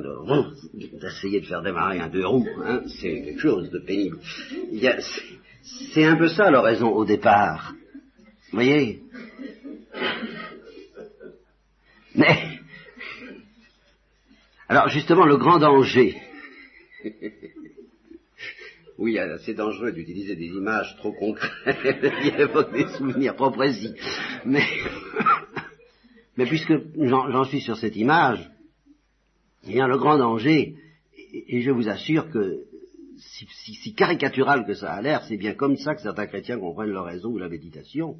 d'essayer 0.73 1.41
de 1.41 1.45
faire 1.45 1.61
démarrer 1.61 1.99
un 1.99 2.09
deux 2.09 2.25
roues, 2.25 2.47
hein, 2.63 2.81
c'est 2.87 3.21
quelque 3.21 3.39
chose 3.39 3.69
de 3.69 3.79
pénible. 3.79 4.19
C'est 5.93 6.05
un 6.05 6.15
peu 6.15 6.27
ça 6.27 6.49
l'oraison 6.49 6.89
au 6.89 7.05
départ. 7.05 7.73
Vous 8.51 8.57
voyez? 8.57 9.03
Mais, 12.15 12.59
alors 14.67 14.89
justement, 14.89 15.25
le 15.25 15.37
grand 15.37 15.59
danger, 15.59 16.19
oui, 18.97 19.17
c'est 19.45 19.53
dangereux 19.53 19.91
d'utiliser 19.91 20.35
des 20.35 20.47
images 20.47 20.95
trop 20.97 21.13
concrètes 21.13 21.53
qui 22.21 22.29
évoquent 22.29 22.73
des 22.73 22.87
souvenirs 22.97 23.35
trop 23.35 23.51
précis. 23.51 23.93
Mais, 24.45 24.65
mais 26.37 26.45
puisque 26.45 26.73
j'en 26.97 27.45
suis 27.45 27.61
sur 27.61 27.77
cette 27.77 27.95
image, 27.95 28.49
a 29.67 29.87
le 29.87 29.97
grand 29.97 30.17
danger, 30.17 30.75
et, 31.33 31.61
je 31.61 31.71
vous 31.71 31.87
assure 31.87 32.29
que 32.29 32.65
si, 33.17 33.93
caricatural 33.93 34.65
que 34.65 34.73
ça 34.73 34.93
a 34.93 35.01
l'air, 35.01 35.23
c'est 35.25 35.37
bien 35.37 35.53
comme 35.53 35.77
ça 35.77 35.95
que 35.95 36.01
certains 36.01 36.27
chrétiens 36.27 36.59
comprennent 36.59 36.91
l'oraison 36.91 37.29
ou 37.29 37.37
la 37.37 37.49
méditation. 37.49 38.17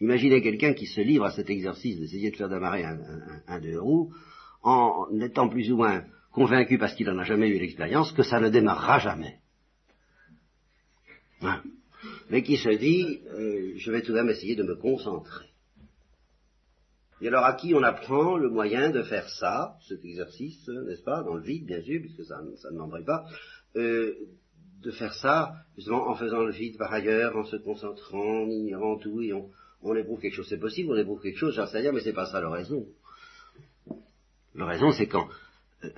Imaginez 0.00 0.40
quelqu'un 0.40 0.72
qui 0.72 0.86
se 0.86 1.00
livre 1.00 1.24
à 1.24 1.30
cet 1.30 1.50
exercice 1.50 1.98
d'essayer 1.98 2.30
de 2.30 2.36
faire 2.36 2.48
démarrer 2.48 2.84
un, 2.84 2.98
un, 3.46 3.60
deux 3.60 3.78
roues 3.78 4.12
en 4.62 5.08
étant 5.20 5.48
plus 5.48 5.70
ou 5.70 5.76
moins 5.76 6.04
convaincu, 6.32 6.78
parce 6.78 6.94
qu'il 6.94 7.06
n'en 7.06 7.18
a 7.18 7.24
jamais 7.24 7.48
eu 7.48 7.58
l'expérience, 7.58 8.12
que 8.12 8.22
ça 8.22 8.40
ne 8.40 8.48
démarrera 8.48 8.98
jamais. 8.98 9.38
Hein? 11.42 11.62
Mais 12.30 12.42
qui 12.42 12.56
se 12.56 12.70
dit, 12.70 13.20
euh, 13.26 13.74
je 13.76 13.90
vais 13.90 14.02
tout 14.02 14.12
de 14.12 14.18
même 14.18 14.30
essayer 14.30 14.56
de 14.56 14.62
me 14.62 14.76
concentrer. 14.76 15.51
Et 17.22 17.28
alors 17.28 17.44
à 17.44 17.54
qui 17.54 17.72
on 17.72 17.82
apprend 17.84 18.36
le 18.36 18.50
moyen 18.50 18.90
de 18.90 19.02
faire 19.04 19.28
ça, 19.28 19.76
cet 19.86 20.04
exercice, 20.04 20.68
n'est-ce 20.68 21.04
pas, 21.04 21.22
dans 21.22 21.34
le 21.34 21.42
vide 21.42 21.66
bien 21.66 21.80
sûr, 21.80 22.00
puisque 22.00 22.24
ça, 22.24 22.40
ne 22.42 22.76
m'embrouille 22.76 23.04
pas, 23.04 23.24
euh, 23.76 24.12
de 24.82 24.90
faire 24.90 25.14
ça 25.14 25.52
justement 25.76 26.08
en 26.08 26.16
faisant 26.16 26.42
le 26.42 26.50
vide 26.50 26.76
par 26.76 26.92
ailleurs, 26.92 27.36
en 27.36 27.44
se 27.44 27.54
concentrant, 27.54 28.42
en 28.42 28.50
ignorant 28.50 28.98
tout, 28.98 29.22
et 29.22 29.32
on, 29.32 29.94
éprouve 29.94 30.20
quelque 30.20 30.34
chose. 30.34 30.48
C'est 30.48 30.58
possible, 30.58 30.90
on 30.90 30.96
éprouve 30.96 31.22
quelque 31.22 31.38
chose, 31.38 31.54
j'en 31.54 31.66
sais 31.66 31.78
rien, 31.78 31.92
mais 31.92 32.00
c'est 32.00 32.12
pas 32.12 32.26
ça 32.26 32.40
l'oraison. 32.40 32.86
L'oraison, 34.56 34.90
c'est 34.90 35.06
quand 35.06 35.28
euh, 35.84 35.90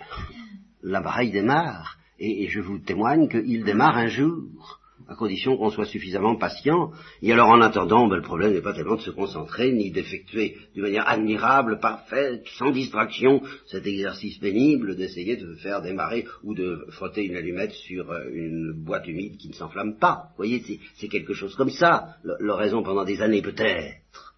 l'appareil 0.82 1.30
démarre, 1.30 1.96
et 2.18 2.48
je 2.48 2.60
vous 2.60 2.78
témoigne 2.78 3.28
qu'il 3.28 3.64
démarre 3.64 3.96
un 3.96 4.08
jour 4.08 4.78
à 5.08 5.14
condition 5.14 5.56
qu'on 5.56 5.70
soit 5.70 5.86
suffisamment 5.86 6.36
patient. 6.36 6.92
Et 7.22 7.32
alors 7.32 7.48
en 7.48 7.60
attendant, 7.60 8.08
ben, 8.08 8.16
le 8.16 8.22
problème 8.22 8.52
n'est 8.52 8.62
pas 8.62 8.72
tellement 8.72 8.96
de 8.96 9.02
se 9.02 9.10
concentrer, 9.10 9.72
ni 9.72 9.90
d'effectuer 9.90 10.56
d'une 10.74 10.82
manière 10.82 11.08
admirable, 11.08 11.78
parfaite, 11.78 12.46
sans 12.56 12.70
distraction, 12.70 13.42
cet 13.66 13.86
exercice 13.86 14.38
pénible 14.38 14.96
d'essayer 14.96 15.36
de 15.36 15.54
faire 15.56 15.82
démarrer 15.82 16.26
ou 16.42 16.54
de 16.54 16.86
frotter 16.90 17.24
une 17.24 17.36
allumette 17.36 17.72
sur 17.72 18.10
euh, 18.10 18.30
une 18.32 18.72
boîte 18.72 19.06
humide 19.06 19.36
qui 19.36 19.48
ne 19.48 19.54
s'enflamme 19.54 19.98
pas. 19.98 20.28
Vous 20.30 20.36
voyez, 20.36 20.62
c'est 20.96 21.08
quelque 21.08 21.34
chose 21.34 21.54
comme 21.54 21.70
ça, 21.70 22.16
l'oraison 22.40 22.82
pendant 22.82 23.04
des 23.04 23.20
années 23.20 23.42
peut-être. 23.42 24.34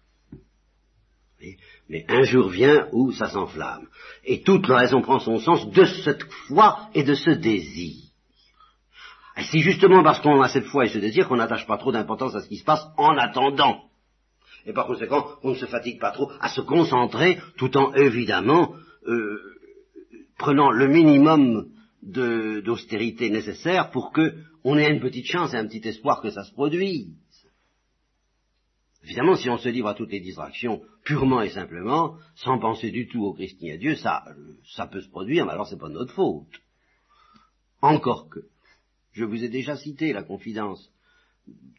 Mais 1.89 2.05
un 2.09 2.23
jour 2.23 2.49
vient 2.49 2.89
où 2.91 3.11
ça 3.11 3.29
s'enflamme. 3.29 3.87
Et 4.25 4.41
toute 4.41 4.67
l'oraison 4.67 5.01
prend 5.01 5.19
son 5.19 5.39
sens 5.39 5.69
de 5.71 5.85
cette 5.85 6.23
foi 6.23 6.89
et 6.93 7.03
de 7.03 7.13
ce 7.13 7.29
désir. 7.31 8.06
C'est 9.39 9.59
justement 9.59 10.03
parce 10.03 10.19
qu'on 10.19 10.41
a 10.41 10.49
cette 10.49 10.65
foi 10.65 10.85
et 10.85 10.89
ce 10.89 10.97
désir 10.97 11.27
qu'on 11.27 11.35
n'attache 11.35 11.67
pas 11.67 11.77
trop 11.77 11.91
d'importance 11.91 12.35
à 12.35 12.41
ce 12.41 12.47
qui 12.47 12.57
se 12.57 12.63
passe 12.63 12.83
en 12.97 13.15
attendant. 13.17 13.83
Et 14.65 14.73
par 14.73 14.87
conséquent, 14.87 15.27
on 15.43 15.51
ne 15.51 15.55
se 15.55 15.65
fatigue 15.65 15.99
pas 15.99 16.11
trop 16.11 16.31
à 16.41 16.49
se 16.49 16.61
concentrer, 16.61 17.39
tout 17.57 17.75
en 17.77 17.93
évidemment 17.93 18.73
euh, 19.05 19.39
prenant 20.37 20.71
le 20.71 20.87
minimum 20.87 21.69
d'austérité 22.01 23.29
nécessaire 23.29 23.91
pour 23.91 24.11
que 24.11 24.35
on 24.63 24.77
ait 24.77 24.91
une 24.91 24.99
petite 24.99 25.27
chance 25.27 25.53
et 25.53 25.57
un 25.57 25.67
petit 25.67 25.87
espoir 25.87 26.21
que 26.21 26.29
ça 26.29 26.43
se 26.43 26.53
produise. 26.53 27.15
Évidemment, 29.03 29.35
si 29.35 29.49
on 29.49 29.57
se 29.57 29.69
livre 29.69 29.87
à 29.87 29.93
toutes 29.93 30.11
les 30.11 30.19
distractions 30.19 30.81
purement 31.05 31.41
et 31.41 31.49
simplement, 31.49 32.17
sans 32.35 32.59
penser 32.59 32.91
du 32.91 33.07
tout 33.07 33.23
au 33.23 33.33
Christ 33.33 33.61
ni 33.61 33.71
à 33.71 33.77
Dieu, 33.77 33.95
ça, 33.95 34.23
ça 34.75 34.87
peut 34.87 34.99
se 34.99 35.09
produire, 35.09 35.45
mais 35.45 35.53
alors 35.53 35.67
c'est 35.67 35.79
pas 35.79 35.89
notre 35.89 36.13
faute. 36.13 36.59
Encore 37.81 38.27
que. 38.29 38.41
Je 39.17 39.25
vous 39.25 39.43
ai 39.43 39.49
déjà 39.49 39.75
cité 39.75 40.13
la 40.13 40.21
confidence, 40.21 40.91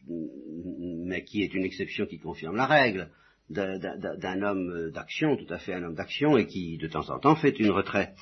mais 0.09 1.23
qui 1.23 1.45
est 1.45 1.55
une 1.55 1.63
exception 1.63 2.05
qui 2.07 2.19
confirme 2.19 2.57
la 2.57 2.67
règle, 2.67 3.11
d'un 3.49 4.43
homme 4.43 4.91
d'action, 4.91 5.37
tout 5.37 5.55
à 5.55 5.59
fait 5.59 5.73
un 5.73 5.85
homme 5.85 5.95
d'action, 5.95 6.37
et 6.37 6.49
qui 6.49 6.79
de 6.79 6.89
temps 6.89 7.09
en 7.11 7.21
temps 7.21 7.37
fait 7.37 7.57
une 7.61 7.71
retraite. 7.71 8.19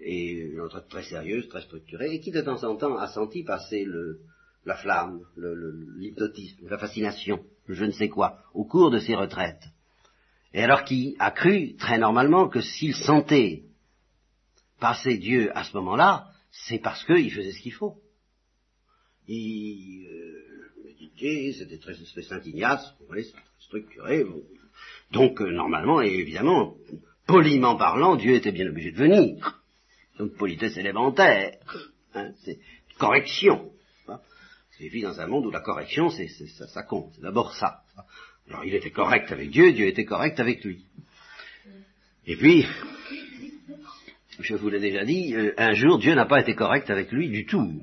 Et 0.00 0.32
une 0.32 0.60
retraite 0.60 0.88
très 0.88 1.02
sérieuse, 1.02 1.48
très 1.48 1.62
structurée, 1.62 2.12
et 2.12 2.20
qui 2.20 2.30
de 2.30 2.42
temps 2.42 2.62
en 2.62 2.76
temps 2.76 2.98
a 2.98 3.08
senti 3.08 3.42
passer 3.42 3.86
la 4.66 4.76
flamme, 4.76 5.22
l'hypnotisme, 5.96 6.68
la 6.68 6.76
fascination, 6.76 7.42
je 7.66 7.86
ne 7.86 7.92
sais 7.92 8.10
quoi, 8.10 8.40
au 8.52 8.66
cours 8.66 8.90
de 8.90 8.98
ses 8.98 9.14
retraites. 9.14 9.64
Et 10.52 10.62
alors 10.62 10.84
qui 10.84 11.16
a 11.18 11.30
cru 11.30 11.74
très 11.76 11.96
normalement 11.96 12.48
que 12.48 12.60
s'il 12.60 12.94
sentait 12.94 13.62
passer 14.78 15.16
Dieu 15.16 15.56
à 15.56 15.64
ce 15.64 15.74
moment-là, 15.78 16.26
c'est 16.50 16.80
parce 16.80 17.02
qu'il 17.06 17.32
faisait 17.32 17.52
ce 17.52 17.62
qu'il 17.62 17.72
faut. 17.72 17.96
Il 19.28 20.06
euh, 20.06 21.52
c'était 21.52 21.78
très, 21.78 21.94
Saint 22.22 22.40
Ignace, 22.44 22.94
vous 23.00 23.06
voyez, 23.06 23.26
structuré. 23.60 24.24
Donc, 25.12 25.40
euh, 25.40 25.50
normalement, 25.50 26.02
et 26.02 26.12
évidemment, 26.12 26.74
poliment 27.26 27.76
parlant, 27.76 28.16
Dieu 28.16 28.34
était 28.34 28.52
bien 28.52 28.68
obligé 28.68 28.92
de 28.92 28.96
venir. 28.96 29.62
Donc, 30.18 30.36
politesse 30.36 30.76
élémentaire, 30.76 31.58
hein, 32.14 32.30
c'est 32.44 32.58
correction. 32.98 33.70
Il 34.78 34.90
vit 34.90 35.02
dans 35.02 35.20
un 35.20 35.26
monde 35.26 35.46
où 35.46 35.50
la 35.50 35.60
correction, 35.60 36.10
c'est, 36.10 36.28
ça, 36.28 36.66
ça 36.68 36.82
compte, 36.82 37.12
c'est 37.14 37.22
d'abord 37.22 37.54
ça. 37.54 37.80
Alors, 38.48 38.64
il 38.64 38.74
était 38.74 38.90
correct 38.90 39.32
avec 39.32 39.50
Dieu, 39.50 39.72
Dieu 39.72 39.86
était 39.86 40.04
correct 40.04 40.38
avec 40.38 40.62
lui. 40.62 40.84
Et 42.26 42.36
puis, 42.36 42.66
je 44.38 44.54
vous 44.54 44.68
l'ai 44.68 44.80
déjà 44.80 45.04
dit, 45.04 45.34
euh, 45.34 45.54
un 45.56 45.72
jour, 45.72 45.98
Dieu 45.98 46.14
n'a 46.14 46.26
pas 46.26 46.40
été 46.40 46.54
correct 46.54 46.90
avec 46.90 47.10
lui 47.10 47.28
du 47.30 47.46
tout. 47.46 47.80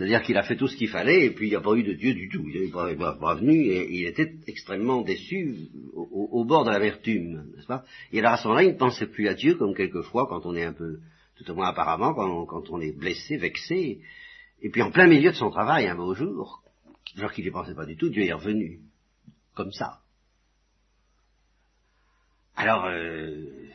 C'est-à-dire 0.00 0.22
qu'il 0.22 0.38
a 0.38 0.42
fait 0.42 0.56
tout 0.56 0.66
ce 0.66 0.76
qu'il 0.76 0.88
fallait, 0.88 1.26
et 1.26 1.30
puis 1.30 1.48
il 1.48 1.50
n'y 1.50 1.56
a 1.56 1.60
pas 1.60 1.74
eu 1.74 1.82
de 1.82 1.92
Dieu 1.92 2.14
du 2.14 2.30
tout. 2.30 2.42
Il 2.48 2.58
n'est 2.58 2.70
pas, 2.70 3.34
venu, 3.34 3.66
et 3.66 3.98
il 3.98 4.06
était 4.06 4.34
extrêmement 4.46 5.02
déçu 5.02 5.68
au, 5.92 6.42
bord 6.46 6.64
de 6.64 6.70
l'amertume, 6.70 7.52
n'est-ce 7.54 7.66
pas? 7.66 7.84
Et 8.10 8.20
alors 8.20 8.32
à 8.32 8.36
ce 8.38 8.48
moment-là, 8.48 8.62
il 8.64 8.72
ne 8.72 8.78
pensait 8.78 9.08
plus 9.08 9.28
à 9.28 9.34
Dieu, 9.34 9.56
comme 9.56 9.74
quelquefois, 9.74 10.26
quand 10.26 10.46
on 10.46 10.54
est 10.54 10.64
un 10.64 10.72
peu, 10.72 11.00
tout 11.36 11.50
au 11.50 11.54
moins 11.54 11.68
apparemment, 11.68 12.14
quand 12.14 12.70
on, 12.70 12.80
est 12.80 12.96
blessé, 12.96 13.36
vexé, 13.36 14.00
et 14.62 14.70
puis 14.70 14.80
en 14.80 14.90
plein 14.90 15.06
milieu 15.06 15.32
de 15.32 15.36
son 15.36 15.50
travail, 15.50 15.86
un 15.86 15.96
beau 15.96 16.14
jour, 16.14 16.62
alors 17.18 17.34
qu'il 17.34 17.44
n'y 17.44 17.50
pensait 17.50 17.74
pas 17.74 17.84
du 17.84 17.98
tout, 17.98 18.08
Dieu 18.08 18.24
est 18.24 18.32
revenu, 18.32 18.80
comme 19.54 19.72
ça. 19.72 20.00
Alors, 22.56 22.86
euh, 22.86 23.68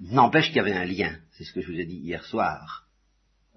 n'empêche 0.00 0.46
qu'il 0.46 0.56
y 0.56 0.60
avait 0.60 0.72
un 0.72 0.86
lien, 0.86 1.14
c'est 1.32 1.44
ce 1.44 1.52
que 1.52 1.60
je 1.60 1.70
vous 1.70 1.78
ai 1.78 1.84
dit 1.84 1.98
hier 1.98 2.24
soir. 2.24 2.86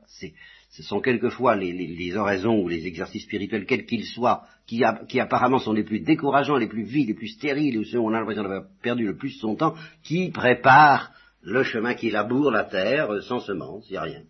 C'est 0.08 0.34
ce 0.70 0.84
sont 0.84 1.00
quelquefois 1.00 1.56
les, 1.56 2.16
oraisons 2.18 2.62
ou 2.62 2.68
les 2.68 2.86
exercices 2.86 3.24
spirituels, 3.24 3.66
quels 3.66 3.86
qu'ils 3.86 4.06
soient, 4.06 4.44
qui, 4.66 4.84
apparemment 4.84 5.60
sont 5.60 5.74
les 5.74 5.84
plus 5.84 6.02
décourageants, 6.02 6.58
les 6.58 6.68
plus 6.68 6.84
vides, 6.84 7.08
les 7.08 7.14
plus 7.14 7.30
stériles, 7.30 7.80
ou 7.80 7.84
ceux 7.84 8.00
où 8.00 8.06
on 8.06 8.14
a 8.14 8.20
l'impression 8.20 8.44
d'avoir 8.44 8.66
perdu 8.82 9.06
le 9.06 9.16
plus 9.16 9.32
son 9.32 9.56
temps, 9.56 9.76
qui 10.04 10.30
préparent 10.30 11.12
le 11.42 11.64
chemin 11.64 11.94
qui 11.94 12.10
laboure 12.10 12.52
la 12.52 12.66
terre 12.66 13.12
euh, 13.12 13.22
sans 13.22 13.40
semence, 13.40 13.86
il 13.90 13.94
n'y 13.94 13.98
a 13.98 14.02
rien. 14.02 14.24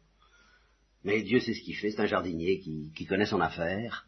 Mais 1.04 1.23
Dieu 1.23 1.39
sait 1.39 1.54
ce 1.54 1.62
qu'il 1.62 1.76
fait, 1.76 1.89
c'est 1.89 2.02
un 2.02 2.06
jardinier 2.06 2.60
qui, 2.60 2.91
qui 2.95 3.06
connaît 3.06 3.26
son 3.26 3.41
affaire. 3.41 4.06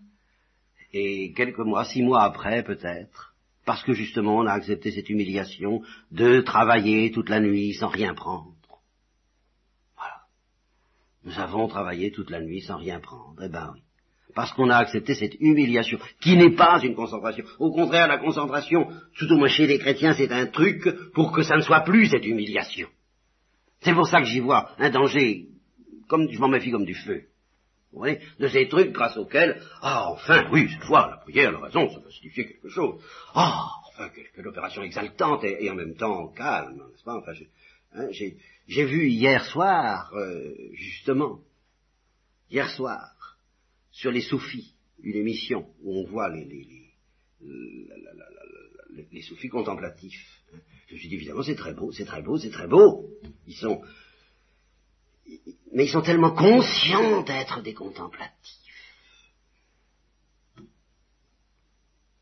Et 0.94 1.34
quelques 1.34 1.60
mois, 1.60 1.86
six 1.86 2.04
mois 2.04 2.24
après 2.24 2.64
peut-être, 2.64 3.34
parce 3.66 3.84
que 3.84 3.94
justement 3.94 4.38
on 4.38 4.46
a 4.46 4.54
accepté 4.54 4.92
cette 4.92 5.10
humiliation 5.10 5.82
de 6.12 6.42
travailler 6.42 7.12
toute 7.12 7.30
la 7.30 7.40
nuit 7.40 7.74
sans 7.74 7.88
rien 7.88 8.14
prendre, 8.14 8.54
nous 11.24 11.38
avons 11.40 11.68
travaillé 11.68 12.12
toute 12.12 12.30
la 12.30 12.42
nuit 12.42 12.62
sans 12.62 12.78
rien 12.78 13.00
prendre. 13.00 13.36
Eh 13.44 13.50
ben 13.50 13.72
oui. 13.74 13.82
Parce 14.36 14.54
qu'on 14.54 14.70
a 14.70 14.78
accepté 14.78 15.16
cette 15.16 15.36
humiliation, 15.40 15.98
qui 16.22 16.38
n'est 16.38 16.56
pas 16.56 16.80
une 16.84 16.96
concentration. 16.96 17.44
Au 17.58 17.72
contraire, 17.72 18.08
la 18.08 18.20
concentration, 18.20 18.88
tout 19.18 19.32
au 19.32 19.38
moins 19.38 19.48
chez 19.48 19.66
les 19.66 19.80
chrétiens, 19.80 20.14
c'est 20.14 20.32
un 20.32 20.46
truc 20.48 20.88
pour 21.14 21.32
que 21.32 21.42
ça 21.42 21.56
ne 21.56 21.62
soit 21.62 21.82
plus 21.82 22.08
cette 22.08 22.26
humiliation. 22.26 22.88
C'est 23.82 23.94
pour 23.94 24.08
ça 24.08 24.20
que 24.20 24.28
j'y 24.28 24.40
vois 24.40 24.72
un 24.78 24.92
danger, 24.92 25.48
comme 26.08 26.30
je 26.30 26.40
m'en 26.40 26.48
méfie 26.48 26.72
comme 26.72 26.86
du 26.86 26.96
feu. 26.96 27.24
Vous 27.92 28.00
voyez, 28.00 28.20
de 28.40 28.48
ces 28.48 28.68
trucs 28.68 28.92
grâce 28.92 29.18
auxquels, 29.18 29.60
ah, 29.82 30.12
enfin, 30.12 30.48
oui, 30.52 30.70
cette 30.70 30.84
fois, 30.84 31.10
la 31.10 31.18
prière, 31.18 31.52
la 31.52 31.60
raison, 31.60 31.90
ça 31.90 32.00
peut 32.00 32.12
signifier 32.12 32.46
quelque 32.46 32.70
chose. 32.70 33.02
Ah, 33.34 33.66
enfin, 33.88 34.10
quelle, 34.36 34.48
opération 34.48 34.84
exaltante 34.84 35.44
et, 35.44 35.70
en 35.72 35.76
même 35.76 35.96
temps 35.96 36.28
calme, 36.28 36.76
n'est-ce 36.78 37.04
pas? 37.04 37.18
Enfin, 37.18 37.32
hein, 37.94 38.08
j'ai 38.12 38.86
vu 38.86 39.10
hier 39.10 39.46
soir, 39.46 40.14
euh, 40.14 40.54
justement, 40.74 41.42
hier 42.50 42.70
soir, 42.70 43.38
sur 43.92 44.12
les 44.12 44.22
soufis, 44.22 44.74
une 45.02 45.16
émission 45.16 45.68
où 45.82 46.00
on 46.00 46.06
voit 46.06 46.30
les, 46.30 46.46
les, 46.46 46.90
les, 49.12 49.22
soufis 49.22 49.50
contemplatifs. 49.50 50.44
Je 50.88 50.96
me 50.96 51.00
suis 51.00 51.10
dit, 51.10 51.16
évidemment, 51.16 51.44
c'est 51.44 51.56
très 51.56 51.74
beau, 51.74 51.92
c'est 51.92 52.06
très 52.06 52.22
beau, 52.22 52.38
c'est 52.38 52.50
très 52.50 52.68
beau. 52.68 53.10
Ils 53.48 53.56
sont, 53.56 53.82
mais 55.74 55.86
ils 55.86 55.92
sont 55.92 56.02
tellement 56.02 56.32
conscients 56.32 57.22
d'être 57.24 57.62
des 57.62 57.74
contemplatifs. 57.74 58.56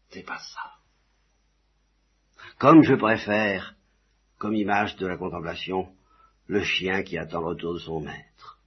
C'est 0.10 0.26
pas 0.26 0.40
ça. 0.40 0.78
Comme 2.60 2.82
je 2.84 2.96
préfère, 2.96 3.77
comme 4.38 4.56
image 4.56 4.96
de 4.98 5.08
la 5.08 5.18
contemplation, 5.18 5.94
le 6.48 6.64
chien 6.64 7.04
qui 7.04 7.18
attend 7.18 7.42
le 7.42 7.48
retour 7.48 7.74
de 7.74 7.80
son 7.80 8.00
maître. 8.00 8.60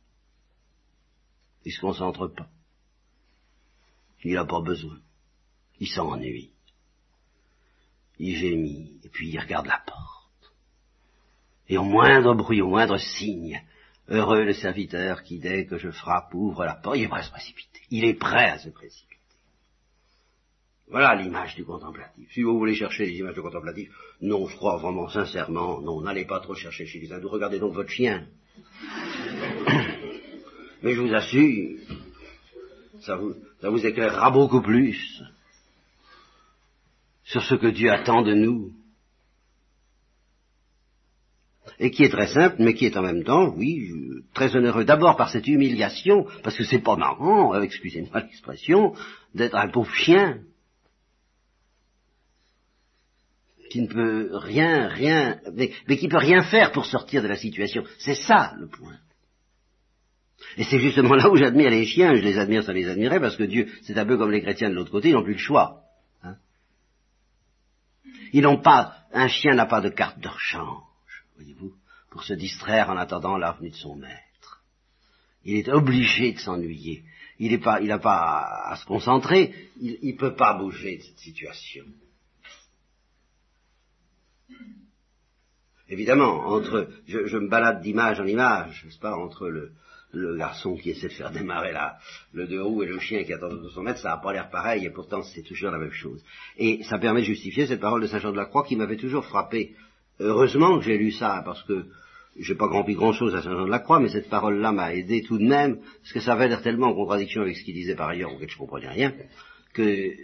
Il 1.64 1.72
se 1.72 1.80
concentre 1.80 2.26
pas. 2.28 2.48
Il 4.24 4.35
n'a 4.35 4.44
pas 4.44 4.61
besoin. 4.61 4.98
Il 5.78 5.88
s'ennuie. 5.88 6.52
Il 8.18 8.37
gémit, 8.37 9.00
et 9.02 9.09
puis 9.09 9.30
il 9.30 9.38
regarde 9.38 9.66
la 9.66 9.83
porte. 9.87 10.52
Et 11.68 11.78
au 11.78 11.85
moindre 11.85 12.35
bruit, 12.35 12.61
au 12.61 12.68
moindre 12.68 12.98
signe, 12.98 13.62
heureux 14.09 14.44
le 14.44 14.52
serviteur 14.52 15.22
qui, 15.22 15.38
dès 15.38 15.66
que 15.66 15.78
je 15.78 15.90
frappe, 15.90 16.35
ouvre 16.35 16.64
la 16.64 16.74
porte, 16.74 16.98
il 16.98 17.04
est 17.04 17.09
prêt 17.09 17.20
à 17.20 17.24
se 17.24 17.30
précipiter. 17.30 17.80
Il 17.90 18.04
est 18.04 18.14
prêt 18.14 18.50
à 18.50 18.59
se 18.59 18.68
précipiter. 18.68 19.19
Voilà 20.90 21.14
l'image 21.14 21.55
du 21.55 21.64
contemplatif. 21.64 22.29
Si 22.33 22.42
vous 22.42 22.59
voulez 22.59 22.74
chercher 22.74 23.07
les 23.07 23.12
images 23.12 23.35
du 23.35 23.42
contemplatif, 23.42 23.90
non, 24.20 24.48
je 24.48 24.57
crois 24.57 24.79
vraiment 24.79 25.09
sincèrement, 25.09 25.81
non, 25.81 26.00
n'allez 26.00 26.24
pas 26.24 26.40
trop 26.40 26.55
chercher 26.55 26.85
chez 26.85 26.98
les 26.98 27.12
hindous, 27.12 27.29
regardez 27.29 27.61
donc 27.61 27.74
votre 27.74 27.90
chien. 27.90 28.26
Mais 30.83 30.94
je 30.94 31.00
vous 31.00 31.14
assure, 31.14 31.79
ça 33.03 33.16
vous, 33.16 33.87
éclairera 33.87 34.33
beaucoup 34.33 34.62
plus 34.62 35.22
sur 37.22 37.42
ce 37.42 37.55
que 37.55 37.68
Dieu 37.68 37.92
attend 37.92 38.22
de 38.22 38.35
nous. 38.35 38.72
Et 41.79 41.92
qui 41.92 42.03
est 42.03 42.11
très 42.11 42.26
simple, 42.26 42.57
mais 42.59 42.74
qui 42.74 42.85
est 42.85 42.96
en 42.96 43.03
même 43.03 43.22
temps, 43.24 43.55
oui, 43.57 43.90
très 44.35 44.55
onéreux. 44.57 44.85
D'abord 44.85 45.16
par 45.16 45.31
cette 45.31 45.46
humiliation, 45.46 46.26
parce 46.42 46.57
que 46.57 46.64
c'est 46.64 46.81
pas 46.81 46.96
marrant, 46.96 47.55
excusez-moi 47.62 48.20
l'expression, 48.20 48.92
d'être 49.35 49.55
un 49.55 49.68
pauvre 49.68 49.94
chien 49.94 50.40
qui 53.70 53.80
ne 53.80 53.87
peut 53.87 54.30
rien, 54.33 54.88
rien, 54.88 55.40
mais, 55.54 55.72
mais 55.87 55.96
qui 55.96 56.09
peut 56.09 56.18
rien 56.18 56.42
faire 56.42 56.72
pour 56.72 56.85
sortir 56.85 57.22
de 57.22 57.28
la 57.28 57.37
situation. 57.37 57.85
C'est 57.98 58.16
ça 58.16 58.54
le 58.59 58.68
point. 58.68 58.98
Et 60.56 60.64
c'est 60.64 60.80
justement 60.80 61.14
là 61.14 61.30
où 61.30 61.37
j'admire 61.37 61.70
les 61.70 61.87
chiens, 61.87 62.14
je 62.16 62.22
les 62.22 62.37
admire 62.37 62.64
sans 62.64 62.72
les 62.72 62.88
admirer, 62.88 63.20
parce 63.20 63.37
que 63.37 63.44
Dieu, 63.44 63.68
c'est 63.83 63.96
un 63.96 64.04
peu 64.04 64.18
comme 64.18 64.33
les 64.33 64.42
chrétiens 64.42 64.70
de 64.70 64.74
l'autre 64.74 64.90
côté, 64.90 65.11
ils 65.11 65.14
n'ont 65.14 65.22
plus 65.22 65.35
le 65.35 65.38
choix. 65.38 65.83
Hein. 66.24 66.37
Ils 68.33 68.42
n'ont 68.42 68.61
pas, 68.61 68.96
un 69.12 69.28
chien 69.28 69.54
n'a 69.54 69.66
pas 69.66 69.80
de 69.80 69.90
carte 69.90 70.18
de 70.18 70.28
rechange, 70.28 70.83
voyez-vous, 71.37 71.72
pour 72.11 72.24
se 72.24 72.35
distraire 72.35 72.90
en 72.90 72.96
attendant 72.96 73.38
la 73.38 73.52
venue 73.52 73.70
de 73.70 73.76
son 73.76 73.94
maître. 73.94 74.64
Il 75.44 75.56
est 75.56 75.68
obligé 75.68 76.33
de 76.33 76.38
s'ennuyer. 76.38 77.04
Il 77.38 77.52
n'a 77.52 77.59
pas, 77.59 77.80
il 77.80 77.98
pas 78.00 78.64
à, 78.66 78.76
se 78.76 78.85
concentrer, 78.85 79.54
il 79.80 79.98
ne 80.02 80.18
peut 80.18 80.35
pas 80.35 80.59
bouger 80.59 80.98
de 80.98 81.02
cette 81.02 81.18
situation. 81.18 81.85
Évidemment, 85.90 86.46
entre, 86.46 86.88
je, 87.08 87.36
me 87.36 87.48
balade 87.48 87.82
d'image 87.82 88.20
en 88.20 88.26
image, 88.26 88.84
n'est-ce 88.84 88.98
pas, 88.98 89.16
entre 89.16 89.48
le, 89.48 89.72
garçon 90.36 90.76
qui 90.76 90.90
essaie 90.90 91.08
de 91.08 91.12
faire 91.12 91.32
démarrer 91.32 91.72
la, 91.72 91.98
le 92.32 92.46
deux 92.46 92.62
roues 92.62 92.84
et 92.84 92.86
le 92.86 92.98
chien 93.00 93.24
qui 93.24 93.32
attend 93.32 93.48
de 93.48 93.68
son 93.68 93.82
maître, 93.82 93.98
ça 94.00 94.10
n'a 94.10 94.16
pas 94.16 94.32
l'air 94.32 94.50
pareil, 94.50 94.84
et 94.84 94.90
pourtant 94.90 95.22
c'est 95.22 95.42
toujours 95.42 95.70
la 95.70 95.78
même 95.78 95.92
chose. 95.92 96.22
Et 96.58 96.82
ça 96.84 96.98
permet 96.98 97.20
de 97.20 97.26
justifier 97.26 97.66
cette 97.66 97.80
parole 97.80 98.02
de 98.02 98.06
Saint 98.06 98.20
Jean 98.20 98.32
de 98.32 98.36
la 98.36 98.46
Croix 98.46 98.64
qui 98.64 98.76
m'avait 98.76 98.96
toujours 98.96 99.24
frappé. 99.24 99.74
Heureusement 100.20 100.78
que 100.78 100.84
j'ai 100.84 100.98
lu 100.98 101.10
ça, 101.10 101.42
parce 101.44 101.62
que 101.64 101.86
j'ai 102.38 102.54
pas 102.54 102.68
compris 102.68 102.94
grand 102.94 103.12
chose 103.12 103.34
à 103.34 103.42
Saint 103.42 103.52
Jean 103.52 103.66
de 103.66 103.70
la 103.70 103.80
Croix, 103.80 103.98
mais 103.98 104.08
cette 104.08 104.30
parole-là 104.30 104.70
m'a 104.70 104.94
aidé 104.94 105.22
tout 105.22 105.38
de 105.38 105.46
même, 105.46 105.80
parce 105.80 106.12
que 106.12 106.20
ça 106.20 106.34
avait 106.34 106.48
l'air 106.48 106.62
tellement 106.62 106.88
en 106.88 106.94
contradiction 106.94 107.42
avec 107.42 107.56
ce 107.56 107.64
qu'il 107.64 107.74
disait 107.74 107.96
par 107.96 108.08
ailleurs, 108.08 108.32
auquel 108.32 108.48
je 108.48 108.56
comprenais 108.56 108.88
rien 108.88 109.12
que 109.72 110.16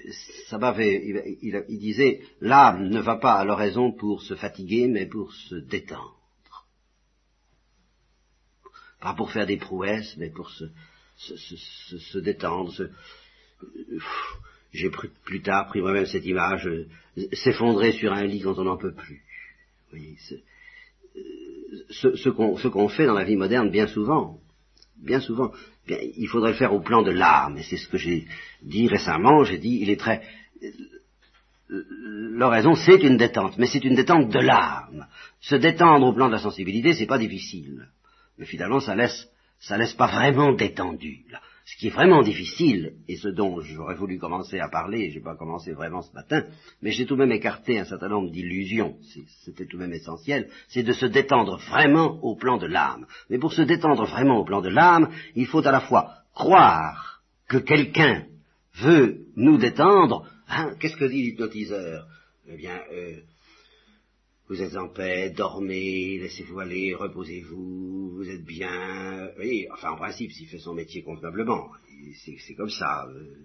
ça 0.49 0.59
m'avait, 0.59 1.03
il, 1.05 1.65
il, 1.69 1.79
disait, 1.79 2.21
l'âme 2.41 2.89
ne 2.89 3.01
va 3.01 3.17
pas 3.17 3.35
à 3.35 3.45
l'oraison 3.45 3.93
pour 3.93 4.23
se 4.23 4.35
fatiguer, 4.35 4.89
mais 4.89 5.07
pour 5.07 5.33
se 5.33 5.55
détendre. 5.55 6.17
Pas 9.01 9.15
pour 9.15 9.31
faire 9.31 9.47
des 9.47 9.57
prouesses, 9.57 10.17
mais 10.17 10.31
pour 10.31 10.51
se, 10.51 10.65
se, 11.17 11.37
se, 11.37 11.99
se 11.99 12.19
détendre. 12.19 12.73
J'ai 14.73 14.91
plus 15.25 15.43
tard 15.43 15.69
pris 15.69 15.81
moi-même 15.81 16.07
cette 16.07 16.27
image, 16.27 16.67
euh, 16.67 16.89
s'effondrer 17.33 17.93
sur 17.93 18.13
un 18.13 18.25
lit 18.25 18.41
quand 18.41 18.59
on 18.59 18.65
n'en 18.65 18.77
peut 18.77 18.95
plus. 18.95 19.23
Vous 19.91 19.99
voyez, 19.99 20.17
ce, 21.91 22.17
ce 22.17 22.69
qu'on 22.69 22.89
fait 22.89 23.07
dans 23.07 23.15
la 23.15 23.25
vie 23.25 23.37
moderne 23.37 23.71
bien 23.71 23.87
souvent, 23.87 24.41
bien 25.03 25.21
souvent, 25.21 25.53
il 25.89 26.29
faudrait 26.29 26.53
le 26.53 26.57
faire 26.57 26.75
au 26.75 26.81
plan 26.81 27.03
de 27.03 27.11
l'âme, 27.11 27.59
et 27.59 27.63
c'est 27.63 27.77
ce 27.77 27.89
que 27.89 27.99
j'ai 27.99 28.27
dit 28.63 28.89
récemment, 28.89 29.45
j'ai 29.45 29.59
dit, 29.59 29.79
il 29.81 29.91
est 29.91 30.01
très... 30.01 30.23
L'oraison, 31.69 32.75
c'est 32.75 33.03
une 33.03 33.17
détente, 33.17 33.59
mais 33.59 33.67
c'est 33.67 33.85
une 33.85 33.97
détente 33.97 34.29
de 34.29 34.39
l'âme. 34.39 35.07
Se 35.41 35.57
détendre 35.57 36.07
au 36.07 36.13
plan 36.13 36.29
de 36.29 36.33
la 36.33 36.39
sensibilité, 36.39 36.93
c'est 36.93 37.07
pas 37.07 37.19
difficile. 37.19 37.89
Mais 38.39 38.47
finalement, 38.47 38.81
ça 38.81 38.95
laisse, 38.95 39.29
ça 39.59 39.77
laisse 39.77 39.95
pas 39.95 40.07
vraiment 40.07 40.53
détendu. 40.53 41.25
Ce 41.67 41.77
qui 41.77 41.89
est 41.89 41.91
vraiment 41.91 42.23
difficile, 42.23 42.95
et 43.09 43.17
ce 43.17 43.27
dont 43.27 43.61
j'aurais 43.61 43.97
voulu 43.97 44.19
commencer 44.19 44.61
à 44.61 44.69
parler, 44.69 45.11
j'ai 45.11 45.21
pas 45.21 45.35
commencé 45.35 45.73
vraiment 45.73 46.01
ce 46.01 46.13
matin, 46.13 46.45
mais 46.81 46.93
j'ai 46.93 47.07
tout 47.07 47.17
de 47.17 47.21
même 47.21 47.33
écarté 47.33 47.81
un 47.81 47.85
certain 47.85 48.09
nombre 48.09 48.31
d'illusions, 48.31 48.97
c'était 49.45 49.67
tout 49.67 49.77
de 49.77 49.83
même 49.83 49.93
essentiel, 49.93 50.49
c'est 50.69 50.85
de 50.85 50.93
se 50.93 51.07
détendre 51.07 51.59
vraiment 51.69 52.21
au 52.23 52.37
plan 52.37 52.57
de 52.57 52.67
l'âme. 52.67 53.09
Mais 53.31 53.39
pour 53.39 53.53
se 53.53 53.63
détendre 53.63 54.07
vraiment 54.07 54.39
au 54.39 54.45
plan 54.45 54.61
de 54.61 54.69
l'âme, 54.69 55.11
il 55.35 55.47
faut 55.47 55.67
à 55.67 55.73
la 55.73 55.81
fois 55.81 56.15
croire 56.35 57.21
que 57.49 57.57
quelqu'un 57.57 58.27
veut 58.77 59.27
nous 59.35 59.59
détendre. 59.59 60.25
Hein, 60.49 60.77
Qu'est-ce 60.79 60.97
que 60.97 61.07
dit 61.07 61.23
l'hypnotiseur? 61.23 62.07
Eh 62.49 62.57
bien, 62.57 62.81
euh, 62.93 63.17
vous 64.49 64.63
êtes 64.63 64.77
en 64.77 64.89
paix, 64.89 65.31
dormez, 65.31 66.19
laissez-vous 66.19 66.61
aller, 66.61 66.95
reposez-vous, 66.95 68.11
vous 68.11 68.29
êtes 68.31 68.45
bien. 68.45 69.31
Oui, 69.39 69.67
enfin, 69.73 69.91
en 69.91 69.97
principe, 69.97 70.31
s'il 70.31 70.47
fait 70.47 70.59
son 70.59 70.75
métier 70.75 71.03
convenablement, 71.03 71.69
c'est 72.25 72.55
comme 72.55 72.71
ça. 72.71 73.07
Euh, 73.09 73.45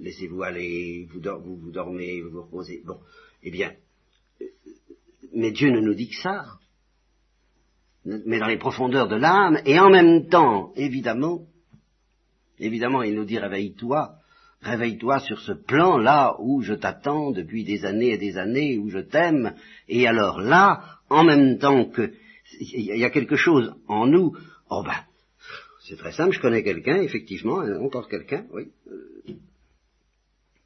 laissez-vous 0.00 0.42
aller, 0.42 1.06
vous, 1.08 1.20
vous, 1.20 1.70
dormez, 1.70 2.20
vous 2.20 2.30
vous 2.30 2.42
reposez. 2.42 2.82
Bon, 2.84 2.98
eh 3.44 3.50
bien, 3.52 3.74
mais 5.32 5.52
Dieu 5.52 5.70
ne 5.70 5.80
nous 5.80 5.94
dit 5.94 6.08
que 6.08 6.16
ça. 6.16 6.44
Mais 8.04 8.38
dans 8.38 8.48
les 8.48 8.58
profondeurs 8.58 9.08
de 9.08 9.16
l'âme, 9.16 9.60
et 9.64 9.78
en 9.78 9.88
même 9.88 10.28
temps, 10.28 10.72
évidemment, 10.74 11.46
évidemment, 12.58 13.02
il 13.02 13.14
nous 13.14 13.24
dit 13.24 13.38
réveille-toi, 13.38 14.16
Réveille-toi 14.64 15.20
sur 15.20 15.40
ce 15.40 15.52
plan-là 15.52 16.36
où 16.38 16.62
je 16.62 16.72
t'attends 16.72 17.32
depuis 17.32 17.64
des 17.64 17.84
années 17.84 18.12
et 18.12 18.18
des 18.18 18.38
années, 18.38 18.78
où 18.78 18.88
je 18.88 18.98
t'aime, 18.98 19.54
et 19.88 20.08
alors 20.08 20.40
là, 20.40 21.00
en 21.10 21.22
même 21.22 21.58
temps 21.58 21.84
que 21.84 22.12
il 22.60 22.80
y 22.80 23.04
a 23.04 23.10
quelque 23.10 23.36
chose 23.36 23.74
en 23.88 24.06
nous, 24.06 24.34
oh 24.70 24.82
ben, 24.82 25.04
c'est 25.86 25.98
très 25.98 26.12
simple, 26.12 26.32
je 26.32 26.40
connais 26.40 26.62
quelqu'un, 26.62 27.02
effectivement, 27.02 27.58
encore 27.82 28.08
quelqu'un, 28.08 28.46
oui, 28.52 28.70
euh, 28.90 29.34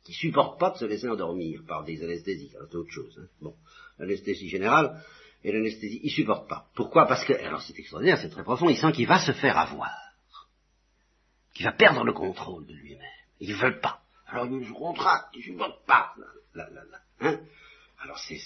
qui 0.05 0.13
supporte 0.13 0.61
pas 0.61 0.71
de 0.71 0.77
se 0.77 0.85
laisser 0.85 1.09
endormir 1.09 1.63
par 1.67 1.83
des 1.85 2.03
anesthésies, 2.05 2.53
c'est 2.53 2.77
autre 2.77 2.93
chose. 2.93 3.19
Hein. 3.21 3.27
Bon, 3.41 3.55
l'anesthésie 3.99 4.49
générale 4.49 5.03
et 5.43 5.51
l'anesthésie, 5.51 6.01
il 6.05 6.11
supporte 6.11 6.49
pas. 6.49 6.69
Pourquoi? 6.77 7.07
Parce 7.07 7.25
que, 7.25 7.33
alors 7.33 7.63
c'est 7.63 7.77
extraordinaire, 7.77 8.19
c'est 8.19 8.31
très 8.31 8.45
profond, 8.45 8.69
il 8.69 8.77
sent 8.77 8.93
qu'il 8.93 9.09
va 9.09 9.19
se 9.19 9.33
faire 9.33 9.59
avoir, 9.59 9.91
qu'il 11.53 11.67
va 11.67 11.73
perdre 11.73 12.05
le 12.05 12.13
contrôle 12.13 12.65
de 12.65 12.75
lui-même. 12.75 13.18
Ils 13.41 13.55
veulent 13.55 13.81
pas. 13.81 14.01
Alors 14.27 14.47
ils 14.47 14.73
contractent, 14.73 15.35
ils 15.35 15.55
ne 15.55 15.59
veulent 15.59 15.85
pas. 15.87 16.15
Hein? 17.21 17.39
Alors 18.03 18.19
c'est, 18.19 18.39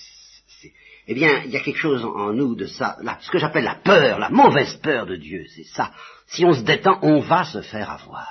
eh 1.08 1.14
bien, 1.14 1.42
il 1.44 1.50
y 1.50 1.56
a 1.56 1.60
quelque 1.60 1.78
chose 1.78 2.04
en 2.04 2.32
nous 2.32 2.54
de 2.54 2.66
ça, 2.66 2.96
ce 3.20 3.30
que 3.30 3.38
j'appelle 3.38 3.64
la 3.64 3.74
peur, 3.76 4.18
la 4.18 4.30
mauvaise 4.30 4.76
peur 4.76 5.06
de 5.06 5.16
Dieu, 5.16 5.44
c'est 5.54 5.64
ça. 5.64 5.92
Si 6.26 6.44
on 6.44 6.52
se 6.52 6.62
détend, 6.62 6.98
on 7.02 7.20
va 7.20 7.44
se 7.44 7.60
faire 7.62 7.90
avoir. 7.90 8.28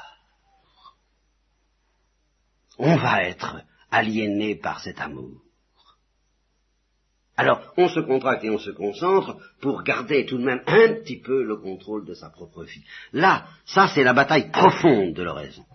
On 2.77 2.95
va 2.95 3.23
être 3.23 3.57
aliéné 3.91 4.55
par 4.55 4.79
cet 4.79 5.01
amour. 5.01 5.41
Alors, 7.37 7.73
on 7.77 7.89
se 7.89 7.99
contracte 7.99 8.43
et 8.43 8.49
on 8.49 8.59
se 8.59 8.71
concentre 8.71 9.37
pour 9.61 9.83
garder 9.83 10.25
tout 10.25 10.37
de 10.37 10.43
même 10.43 10.61
un 10.67 10.93
petit 11.01 11.19
peu 11.19 11.43
le 11.43 11.57
contrôle 11.57 12.05
de 12.05 12.13
sa 12.13 12.29
propre 12.29 12.63
vie. 12.63 12.83
Là, 13.13 13.47
ça 13.65 13.87
c'est 13.87 14.03
la 14.03 14.13
bataille 14.13 14.51
profonde 14.51 15.13
de 15.13 15.23
l'oraison. 15.23 15.65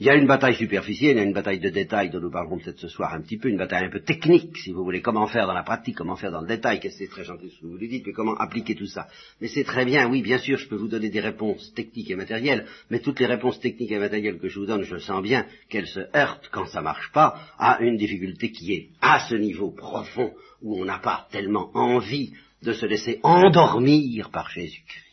Il 0.00 0.06
y 0.06 0.08
a 0.08 0.14
une 0.14 0.26
bataille 0.26 0.54
superficielle, 0.54 1.16
il 1.16 1.16
y 1.18 1.20
a 1.20 1.24
une 1.24 1.34
bataille 1.34 1.60
de 1.60 1.68
détail 1.68 2.08
dont 2.08 2.20
nous 2.20 2.30
parlerons 2.30 2.58
peut-être 2.58 2.78
ce 2.78 2.88
soir 2.88 3.12
un 3.12 3.20
petit 3.20 3.36
peu, 3.36 3.50
une 3.50 3.58
bataille 3.58 3.84
un 3.84 3.90
peu 3.90 4.00
technique, 4.00 4.56
si 4.56 4.72
vous 4.72 4.82
voulez, 4.82 5.02
comment 5.02 5.26
faire 5.26 5.46
dans 5.46 5.52
la 5.52 5.62
pratique, 5.62 5.94
comment 5.94 6.16
faire 6.16 6.30
dans 6.30 6.40
le 6.40 6.46
détail, 6.46 6.80
c'est 6.90 7.06
très 7.06 7.22
gentil 7.22 7.50
ce 7.50 7.60
que 7.60 7.66
vous 7.66 7.76
lui 7.76 7.86
dites, 7.86 8.06
mais 8.06 8.14
comment 8.14 8.34
appliquer 8.34 8.74
tout 8.74 8.86
ça. 8.86 9.08
Mais 9.42 9.48
c'est 9.48 9.62
très 9.62 9.84
bien, 9.84 10.08
oui, 10.08 10.22
bien 10.22 10.38
sûr, 10.38 10.56
je 10.56 10.68
peux 10.68 10.76
vous 10.76 10.88
donner 10.88 11.10
des 11.10 11.20
réponses 11.20 11.74
techniques 11.74 12.10
et 12.10 12.16
matérielles, 12.16 12.66
mais 12.88 13.00
toutes 13.00 13.20
les 13.20 13.26
réponses 13.26 13.60
techniques 13.60 13.92
et 13.92 13.98
matérielles 13.98 14.38
que 14.38 14.48
je 14.48 14.58
vous 14.58 14.64
donne, 14.64 14.84
je 14.84 14.96
sens 14.96 15.22
bien 15.22 15.44
qu'elles 15.68 15.86
se 15.86 16.00
heurtent, 16.16 16.48
quand 16.50 16.64
ça 16.64 16.80
marche 16.80 17.12
pas, 17.12 17.38
à 17.58 17.82
une 17.82 17.98
difficulté 17.98 18.52
qui 18.52 18.72
est 18.72 18.88
à 19.02 19.28
ce 19.28 19.34
niveau 19.34 19.70
profond 19.70 20.32
où 20.62 20.80
on 20.80 20.86
n'a 20.86 20.98
pas 20.98 21.28
tellement 21.30 21.70
envie 21.74 22.32
de 22.62 22.72
se 22.72 22.86
laisser 22.86 23.20
endormir 23.22 24.30
par 24.30 24.48
Jésus-Christ. 24.48 25.04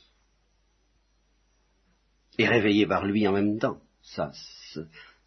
Et 2.37 2.47
réveiller 2.47 2.87
par 2.87 3.05
lui 3.05 3.27
en 3.27 3.33
même 3.33 3.59
temps. 3.59 3.79
Ça, 4.01 4.31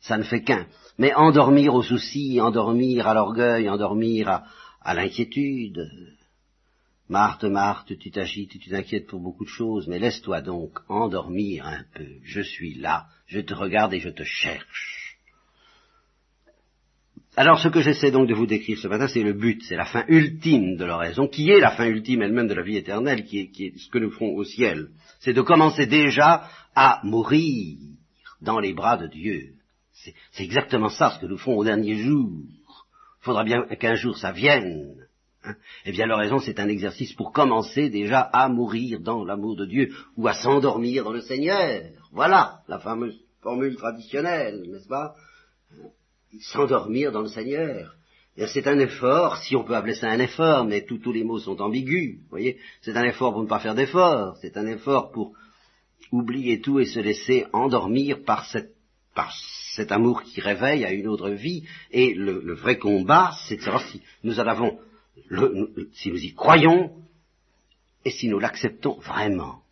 ça 0.01 0.17
ne 0.17 0.23
fait 0.23 0.43
qu'un. 0.43 0.67
Mais 0.99 1.15
endormir 1.15 1.75
aux 1.75 1.83
soucis, 1.83 2.41
endormir 2.41 3.07
à 3.07 3.15
l'orgueil, 3.15 3.69
endormir 3.69 4.43
à, 4.81 4.95
l'inquiétude. 4.95 5.91
Marthe, 7.09 7.45
Marthe, 7.45 7.99
tu 7.99 8.11
t'agites, 8.11 8.59
tu 8.59 8.71
t'inquiètes 8.71 9.07
pour 9.07 9.21
beaucoup 9.21 9.45
de 9.45 9.51
choses, 9.51 9.89
mais 9.89 9.99
laisse-toi 9.99 10.41
donc 10.43 10.79
endormir 10.89 11.67
un 11.67 11.83
peu. 11.95 12.07
Je 12.23 12.41
suis 12.41 12.75
là, 12.75 13.07
je 13.27 13.41
te 13.41 13.53
regarde 13.53 13.93
et 13.93 14.01
je 14.01 14.11
te 14.11 14.23
cherche. 14.23 15.19
Alors 17.37 17.61
ce 17.61 17.69
que 17.69 17.81
j'essaie 17.81 18.11
donc 18.11 18.29
de 18.29 18.35
vous 18.35 18.47
décrire 18.47 18.79
ce 18.79 18.89
matin, 18.89 19.07
c'est 19.07 19.23
le 19.23 19.33
but, 19.33 19.63
c'est 19.63 19.77
la 19.77 19.85
fin 19.85 20.05
ultime 20.09 20.77
de 20.77 20.85
l'oraison, 20.85 21.29
qui 21.29 21.51
est 21.51 21.61
la 21.61 21.71
fin 21.71 21.87
ultime 21.87 22.23
elle-même 22.23 22.49
de 22.49 22.55
la 22.55 22.63
vie 22.63 22.77
éternelle, 22.77 23.25
qui 23.25 23.41
est, 23.41 23.51
qui 23.51 23.67
est 23.67 23.79
ce 23.79 23.89
que 23.89 23.99
nous 23.99 24.11
ferons 24.11 24.35
au 24.35 24.45
ciel. 24.45 24.89
C'est 25.21 25.33
de 25.33 25.43
commencer 25.43 25.87
déjà 25.87 26.49
à 26.75 27.01
mourir 27.05 27.79
dans 28.41 28.59
les 28.59 28.73
bras 28.73 28.97
de 28.97 29.07
Dieu. 29.07 29.55
C'est 29.93 30.45
exactement 30.45 30.89
ça 30.89 31.11
ce 31.11 31.21
que 31.21 31.27
nous 31.27 31.39
ferons 31.39 31.59
au 31.59 31.65
dernier 31.65 31.97
jour. 31.97 32.31
Il 32.31 33.25
faudra 33.25 33.45
bien 33.45 33.63
qu'un 33.79 33.97
jour 33.97 34.17
ça 34.17 34.33
vienne. 34.33 34.95
Hein. 35.45 35.55
eh 35.87 35.93
bien, 35.93 36.07
l'oraison, 36.07 36.39
c'est 36.39 36.61
un 36.61 36.69
exercice 36.69 37.15
pour 37.15 37.33
commencer 37.33 37.89
déjà 37.89 38.21
à 38.21 38.49
mourir 38.49 39.01
dans 39.01 39.25
l'amour 39.25 39.57
de 39.57 39.67
Dieu 39.67 39.91
ou 40.17 40.29
à 40.29 40.35
s'endormir 40.35 41.05
dans 41.05 41.13
le 41.13 41.23
Seigneur. 41.23 41.83
Voilà 42.13 42.61
la 42.69 42.79
fameuse 42.79 43.19
formule 43.41 43.77
traditionnelle, 43.77 44.63
n'est-ce 44.71 44.89
pas? 44.89 45.15
S'endormir 46.41 47.11
dans 47.13 47.23
le 47.23 47.29
Seigneur. 47.29 47.95
C'est 48.37 48.67
un 48.67 48.79
effort, 48.79 49.37
si 49.39 49.57
on 49.57 49.65
peut 49.65 49.75
appeler 49.75 49.95
ça 49.95 50.09
un 50.09 50.19
effort, 50.19 50.65
mais 50.65 50.87
tous 50.87 51.13
les 51.13 51.25
mots 51.25 51.41
sont 51.41 51.61
ambigus, 51.61 52.21
voyez, 52.31 52.59
c'est 52.81 52.97
un 52.97 53.05
effort 53.05 53.33
pour 53.33 53.43
ne 53.43 53.49
pas 53.49 53.59
faire 53.59 53.75
d'effort, 53.75 54.37
c'est 54.41 54.57
un 54.57 54.67
effort 54.67 55.11
pour 55.11 55.35
oublier 56.13 56.61
tout 56.61 56.81
et 56.81 56.87
se 56.87 57.01
laisser 57.01 57.47
endormir 57.53 58.23
par, 58.25 58.47
cet 58.47 59.93
amour 59.93 60.23
qui 60.23 60.41
réveille 60.41 60.85
à 60.85 60.93
une 60.93 61.09
autre 61.09 61.31
vie. 61.31 61.65
Et 61.91 62.15
le, 62.15 62.55
vrai 62.55 62.79
combat, 62.79 63.33
c'est 63.47 63.57
de 63.57 63.63
savoir 63.63 63.83
si 63.89 64.03
nous 64.25 64.39
en 64.41 64.47
avons, 64.47 64.79
si 65.93 66.11
nous 66.11 66.23
y 66.23 66.35
croyons 66.35 66.93
et 68.05 68.11
si 68.11 68.29
nous 68.29 68.39
l'acceptons 68.39 68.99
vraiment. 69.01 69.63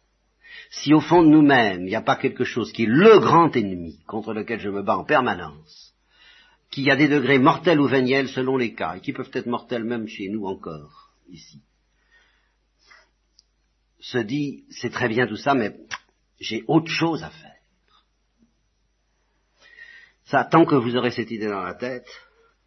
Si 0.70 0.92
au 0.92 1.00
fond 1.00 1.22
de 1.22 1.28
nous-mêmes, 1.28 1.82
il 1.82 1.88
n'y 1.88 1.94
a 1.94 2.02
pas 2.02 2.16
quelque 2.16 2.44
chose 2.44 2.72
qui 2.72 2.84
est 2.84 2.86
le 2.86 3.18
grand 3.20 3.54
ennemi 3.56 3.98
contre 4.06 4.34
lequel 4.34 4.60
je 4.60 4.68
me 4.68 4.82
bats 4.82 4.98
en 4.98 5.04
permanence, 5.04 5.94
qui 6.70 6.90
a 6.90 6.96
des 6.96 7.08
degrés 7.08 7.38
mortels 7.38 7.80
ou 7.80 7.86
véniels 7.86 8.28
selon 8.28 8.56
les 8.56 8.74
cas, 8.74 8.96
et 8.96 9.00
qui 9.00 9.12
peuvent 9.12 9.30
être 9.32 9.46
mortels 9.46 9.84
même 9.84 10.06
chez 10.06 10.28
nous 10.28 10.44
encore, 10.44 11.10
ici, 11.30 11.62
se 14.00 14.18
dit, 14.18 14.64
c'est 14.70 14.90
très 14.90 15.08
bien 15.08 15.26
tout 15.26 15.36
ça, 15.36 15.54
mais 15.54 15.74
j'ai 16.40 16.64
autre 16.68 16.90
chose 16.90 17.22
à 17.22 17.30
faire. 17.30 17.54
Ça, 20.24 20.44
tant 20.44 20.64
que 20.64 20.74
vous 20.74 20.96
aurez 20.96 21.10
cette 21.10 21.30
idée 21.30 21.48
dans 21.48 21.62
la 21.62 21.74
tête, 21.74 22.06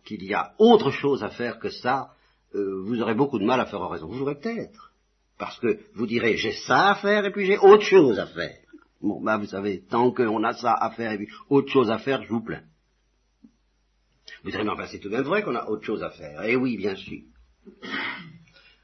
qu'il 0.04 0.24
y 0.24 0.34
a 0.34 0.54
autre 0.58 0.92
chose 0.92 1.24
à 1.24 1.30
faire 1.30 1.60
que 1.60 1.70
ça, 1.70 2.10
euh, 2.56 2.82
vous 2.84 3.02
aurez 3.02 3.14
beaucoup 3.14 3.40
de 3.40 3.46
mal 3.46 3.60
à 3.60 3.66
faire 3.66 3.88
raison. 3.88 4.08
Vous 4.08 4.22
aurez 4.22 4.36
peut-être. 4.36 4.92
Parce 5.38 5.60
que 5.60 5.80
vous 5.96 6.08
direz, 6.08 6.38
j'ai 6.38 6.54
ça 6.54 6.92
à 6.92 6.96
faire 6.96 7.26
et 7.26 7.32
puis 7.32 7.46
j'ai 7.46 7.58
autre 7.58 7.84
chose 7.84 8.20
à 8.20 8.28
faire. 8.28 8.58
Bon, 9.02 9.22
ben 9.22 9.38
vous 9.38 9.48
savez, 9.48 9.84
tant 9.90 10.12
qu'on 10.12 10.44
a 10.44 10.54
ça 10.54 10.74
à 10.74 10.92
faire 10.92 11.12
et 11.12 11.18
puis 11.18 11.30
autre 11.50 11.72
chose 11.72 11.90
à 11.90 11.98
faire, 11.98 12.24
je 12.24 12.30
vous 12.30 12.44
plains. 12.44 12.64
Vous 14.44 14.52
direz, 14.52 14.64
mais 14.64 14.72
enfin, 14.72 14.88
c'est 14.88 15.00
tout 15.00 15.10
de 15.10 15.16
même 15.16 15.24
vrai 15.24 15.44
qu'on 15.44 15.56
a 15.56 15.68
autre 15.68 15.84
chose 15.84 16.04
à 16.04 16.10
faire. 16.12 16.44
Eh 16.44 16.56
oui, 16.56 16.78
bien 16.78 16.96
sûr. 16.96 17.22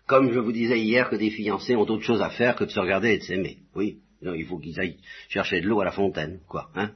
Comme 0.07 0.31
je 0.31 0.39
vous 0.39 0.51
disais 0.51 0.79
hier 0.79 1.09
que 1.09 1.15
des 1.15 1.29
fiancés 1.29 1.75
ont 1.75 1.81
autre 1.81 2.03
chose 2.03 2.21
à 2.21 2.29
faire 2.29 2.55
que 2.55 2.63
de 2.63 2.69
se 2.69 2.79
regarder 2.79 3.13
et 3.13 3.17
de 3.17 3.23
s'aimer. 3.23 3.57
Oui. 3.75 4.01
Non, 4.21 4.33
il 4.33 4.45
faut 4.45 4.57
qu'ils 4.57 4.79
aillent 4.79 4.97
chercher 5.29 5.61
de 5.61 5.67
l'eau 5.67 5.81
à 5.81 5.85
la 5.85 5.91
fontaine, 5.91 6.39
quoi, 6.47 6.69
hein, 6.75 6.91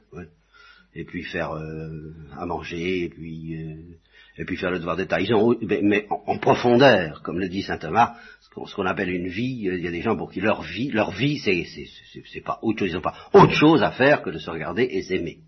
Et 0.94 1.04
puis 1.04 1.22
faire 1.22 1.52
euh, 1.52 2.14
à 2.36 2.46
manger, 2.46 3.04
et 3.04 3.08
puis 3.08 3.56
euh, 3.56 3.96
et 4.38 4.44
puis 4.44 4.56
faire 4.56 4.70
le 4.70 4.78
devoir 4.78 4.96
d'État. 4.96 5.20
Ils 5.20 5.34
ont, 5.34 5.56
mais, 5.60 6.06
en, 6.08 6.38
profondeur, 6.38 7.22
comme 7.22 7.38
le 7.38 7.48
dit 7.48 7.62
saint 7.62 7.78
Thomas, 7.78 8.16
ce 8.40 8.74
qu'on 8.74 8.86
appelle 8.86 9.10
une 9.10 9.28
vie. 9.28 9.68
Euh, 9.68 9.76
il 9.76 9.84
y 9.84 9.88
a 9.88 9.90
des 9.90 10.00
gens 10.00 10.16
pour 10.16 10.30
qui 10.30 10.40
leur 10.40 10.62
vie, 10.62 10.90
leur 10.90 11.12
vie, 11.12 11.38
c'est 11.38 11.64
c'est 11.64 12.44
pas 12.44 12.58
autre 12.62 12.80
chose, 12.80 12.88
ils 12.88 12.94
n'ont 12.94 13.02
pas 13.02 13.16
autre 13.32 13.52
chose 13.52 13.82
à 13.82 13.92
faire 13.92 14.22
que 14.22 14.30
de 14.30 14.38
se 14.38 14.50
regarder 14.50 14.84
et 14.84 15.02
s'aimer. 15.02 15.38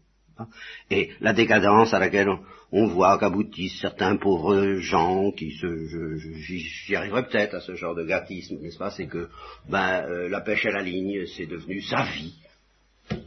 Et 0.91 1.11
la 1.21 1.33
décadence 1.33 1.95
à 1.95 1.99
laquelle 1.99 2.29
on 2.73 2.87
voit 2.87 3.19
qu'aboutissent 3.19 3.81
certains 3.81 4.17
pauvres 4.17 4.75
gens 4.81 5.31
qui 5.31 5.53
se, 5.53 6.17
j'y 6.37 6.97
arriverai 6.97 7.27
peut-être 7.27 7.55
à 7.55 7.61
ce 7.61 7.75
genre 7.77 7.95
de 7.95 8.05
gâtisme, 8.05 8.59
n'est-ce 8.61 8.79
pas? 8.79 8.91
C'est 8.91 9.07
que 9.07 9.29
ben 9.69 10.05
euh, 10.09 10.29
la 10.29 10.41
pêche 10.41 10.67
à 10.67 10.71
la 10.71 10.83
ligne, 10.83 11.25
c'est 11.37 11.47
devenu 11.47 11.81
sa 11.83 12.03
vie. 12.03 12.35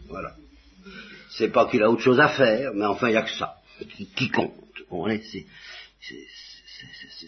Voilà. 0.10 0.34
C'est 1.30 1.50
pas 1.50 1.68
qu'il 1.68 1.82
a 1.84 1.90
autre 1.90 2.02
chose 2.02 2.20
à 2.20 2.30
faire, 2.30 2.72
mais 2.74 2.86
enfin 2.86 3.08
il 3.08 3.12
n'y 3.12 3.18
a 3.18 3.22
que 3.22 3.32
ça 3.32 3.58
qui, 4.16 4.30
compte. 4.30 4.54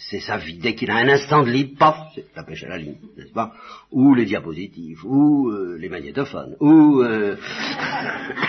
c'est 0.10 0.20
sa 0.20 0.38
vie. 0.38 0.58
Dès 0.58 0.76
qu'il 0.76 0.90
a 0.92 0.96
un 0.98 1.08
instant 1.08 1.44
de 1.44 1.52
libre, 1.52 1.78
paf, 1.78 2.12
c'est 2.16 2.26
la 2.36 2.44
pêche 2.44 2.64
à 2.64 2.70
la 2.70 2.78
ligne, 2.78 2.98
n'est-ce 3.18 3.34
pas? 3.34 3.54
Ou 3.92 4.14
les 4.14 4.26
diapositives, 4.26 5.06
ou 5.06 5.50
euh, 5.50 5.78
les 5.80 5.90
magnétophones, 5.90 6.56
ou 6.60 7.02
euh, 7.02 7.38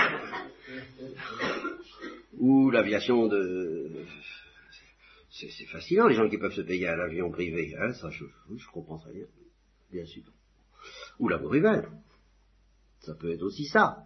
l'aviation 2.81 3.27
de... 3.29 3.91
C'est 5.31 5.67
fascinant, 5.67 6.09
les 6.09 6.17
gens 6.17 6.29
qui 6.29 6.39
peuvent 6.39 6.53
se 6.53 6.61
payer 6.63 6.89
à 6.89 6.97
l'avion 6.97 7.31
privé, 7.31 7.75
hein, 7.79 7.93
ça 7.95 8.11
je, 8.11 8.25
comprends 8.73 8.99
très 8.99 9.13
bien, 9.13 9.27
bien 9.93 10.05
sûr. 10.05 10.25
Ou 11.19 11.29
la 11.29 11.39
rivière. 11.39 11.89
Ça 13.01 13.15
peut 13.15 13.33
être 13.33 13.43
aussi 13.43 13.65
ça. 13.67 13.99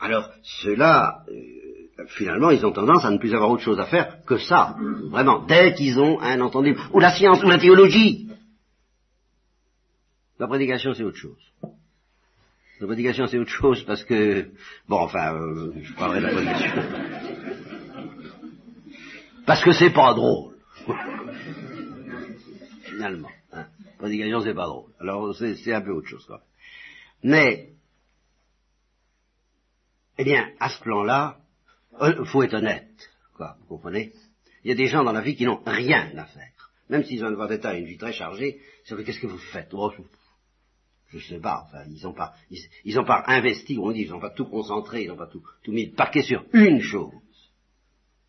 Alors, 0.00 0.28
ceux-là, 0.42 1.24
euh, 1.28 2.04
finalement, 2.08 2.50
ils 2.50 2.66
ont 2.66 2.72
tendance 2.72 3.04
à 3.04 3.10
ne 3.10 3.18
plus 3.18 3.32
avoir 3.32 3.50
autre 3.50 3.62
chose 3.62 3.78
à 3.78 3.86
faire 3.86 4.22
que 4.26 4.38
ça. 4.38 4.76
Vraiment, 5.10 5.44
dès 5.46 5.74
qu'ils 5.74 5.98
ont 6.00 6.20
un 6.20 6.40
entendu. 6.40 6.76
Ou 6.92 6.98
la 6.98 7.14
science, 7.14 7.42
ou 7.42 7.48
la 7.48 7.58
théologie. 7.58 8.28
La 10.38 10.48
prédication, 10.48 10.92
c'est 10.94 11.04
autre 11.04 11.16
chose. 11.16 11.52
La 12.80 12.86
prédication, 12.86 13.26
c'est 13.26 13.38
autre 13.38 13.50
chose 13.50 13.84
parce 13.84 14.02
que... 14.04 14.50
Bon, 14.88 14.98
enfin, 14.98 15.34
euh, 15.34 15.72
je 15.80 15.92
parlerai 15.94 16.20
de 16.20 16.26
la 16.26 16.32
prédication. 16.32 16.82
Parce 19.46 19.62
que 19.62 19.72
c'est 19.72 19.92
pas 19.92 20.14
drôle. 20.14 20.56
Finalement. 22.82 23.30
Hein. 23.52 23.66
La 23.84 23.98
prédication, 23.98 24.40
c'est 24.40 24.54
pas 24.54 24.66
drôle. 24.66 24.90
Alors, 25.00 25.34
c'est 25.36 25.72
un 25.72 25.80
peu 25.82 25.92
autre 25.92 26.08
chose, 26.08 26.26
quoi. 26.26 26.42
Mais, 27.22 27.70
eh 30.18 30.24
bien, 30.24 30.50
à 30.58 30.68
ce 30.68 30.80
plan-là, 30.80 31.38
il 32.00 32.06
euh, 32.06 32.24
faut 32.24 32.42
être 32.42 32.54
honnête, 32.54 33.10
quoi, 33.34 33.56
vous 33.60 33.66
comprenez? 33.66 34.12
Il 34.64 34.68
y 34.68 34.72
a 34.72 34.76
des 34.76 34.86
gens 34.86 35.04
dans 35.04 35.12
la 35.12 35.20
vie 35.20 35.36
qui 35.36 35.44
n'ont 35.44 35.62
rien 35.64 36.10
à 36.16 36.24
faire. 36.24 36.70
Même 36.88 37.04
s'ils 37.04 37.24
ont 37.24 37.28
un 37.28 37.30
devoir 37.30 37.48
d'état 37.48 37.74
et 37.74 37.80
une 37.80 37.86
vie 37.86 37.98
très 37.98 38.12
chargée, 38.12 38.60
c'est 38.84 39.02
qu'est-ce 39.04 39.20
que 39.20 39.26
vous 39.26 39.38
faites? 39.38 39.68
Oh, 39.72 39.92
Sais 41.20 41.38
pas, 41.38 41.64
enfin, 41.66 41.84
ils 41.88 42.02
n'ont 42.02 42.12
pas, 42.12 42.34
ils, 42.84 42.98
ont 42.98 43.04
pas 43.04 43.22
investi, 43.26 43.78
on 43.80 43.92
dit, 43.92 44.02
ils 44.02 44.10
n'ont 44.10 44.20
pas 44.20 44.30
tout 44.30 44.46
concentré, 44.46 45.04
ils 45.04 45.08
n'ont 45.08 45.16
pas 45.16 45.28
tout, 45.28 45.42
tout 45.62 45.72
mis 45.72 45.86
le 45.86 45.92
paquet 45.92 46.22
sur 46.22 46.44
une 46.52 46.80
chose. 46.80 47.12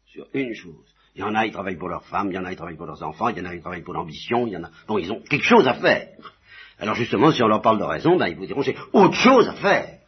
Sur 0.05 0.27
une 0.33 0.53
chose. 0.53 0.93
Il 1.15 1.21
y 1.21 1.23
en 1.23 1.33
a, 1.33 1.45
ils 1.45 1.51
travaillent 1.51 1.77
pour 1.77 1.89
leurs 1.89 2.05
femmes, 2.05 2.29
il 2.29 2.35
y 2.35 2.37
en 2.37 2.45
a, 2.45 2.51
ils 2.51 2.55
travaillent 2.55 2.77
pour 2.77 2.85
leurs 2.85 3.01
enfants, 3.01 3.29
il 3.29 3.37
y 3.37 3.41
en 3.41 3.45
a, 3.45 3.55
ils 3.55 3.61
travaillent 3.61 3.83
pour 3.83 3.93
l'ambition, 3.93 4.45
il 4.47 4.53
y 4.53 4.57
en 4.57 4.63
a, 4.65 4.69
bon, 4.87 4.97
ils 4.97 5.11
ont 5.11 5.21
quelque 5.21 5.45
chose 5.45 5.67
à 5.67 5.75
faire. 5.75 6.35
Alors 6.77 6.95
justement, 6.95 7.31
si 7.31 7.41
on 7.41 7.47
leur 7.47 7.61
parle 7.61 7.79
de 7.79 7.83
raison, 7.83 8.17
ben, 8.17 8.27
ils 8.27 8.35
vous 8.35 8.45
diront, 8.45 8.61
j'ai 8.61 8.75
autre 8.93 9.15
chose 9.15 9.47
à 9.47 9.53
faire. 9.53 9.99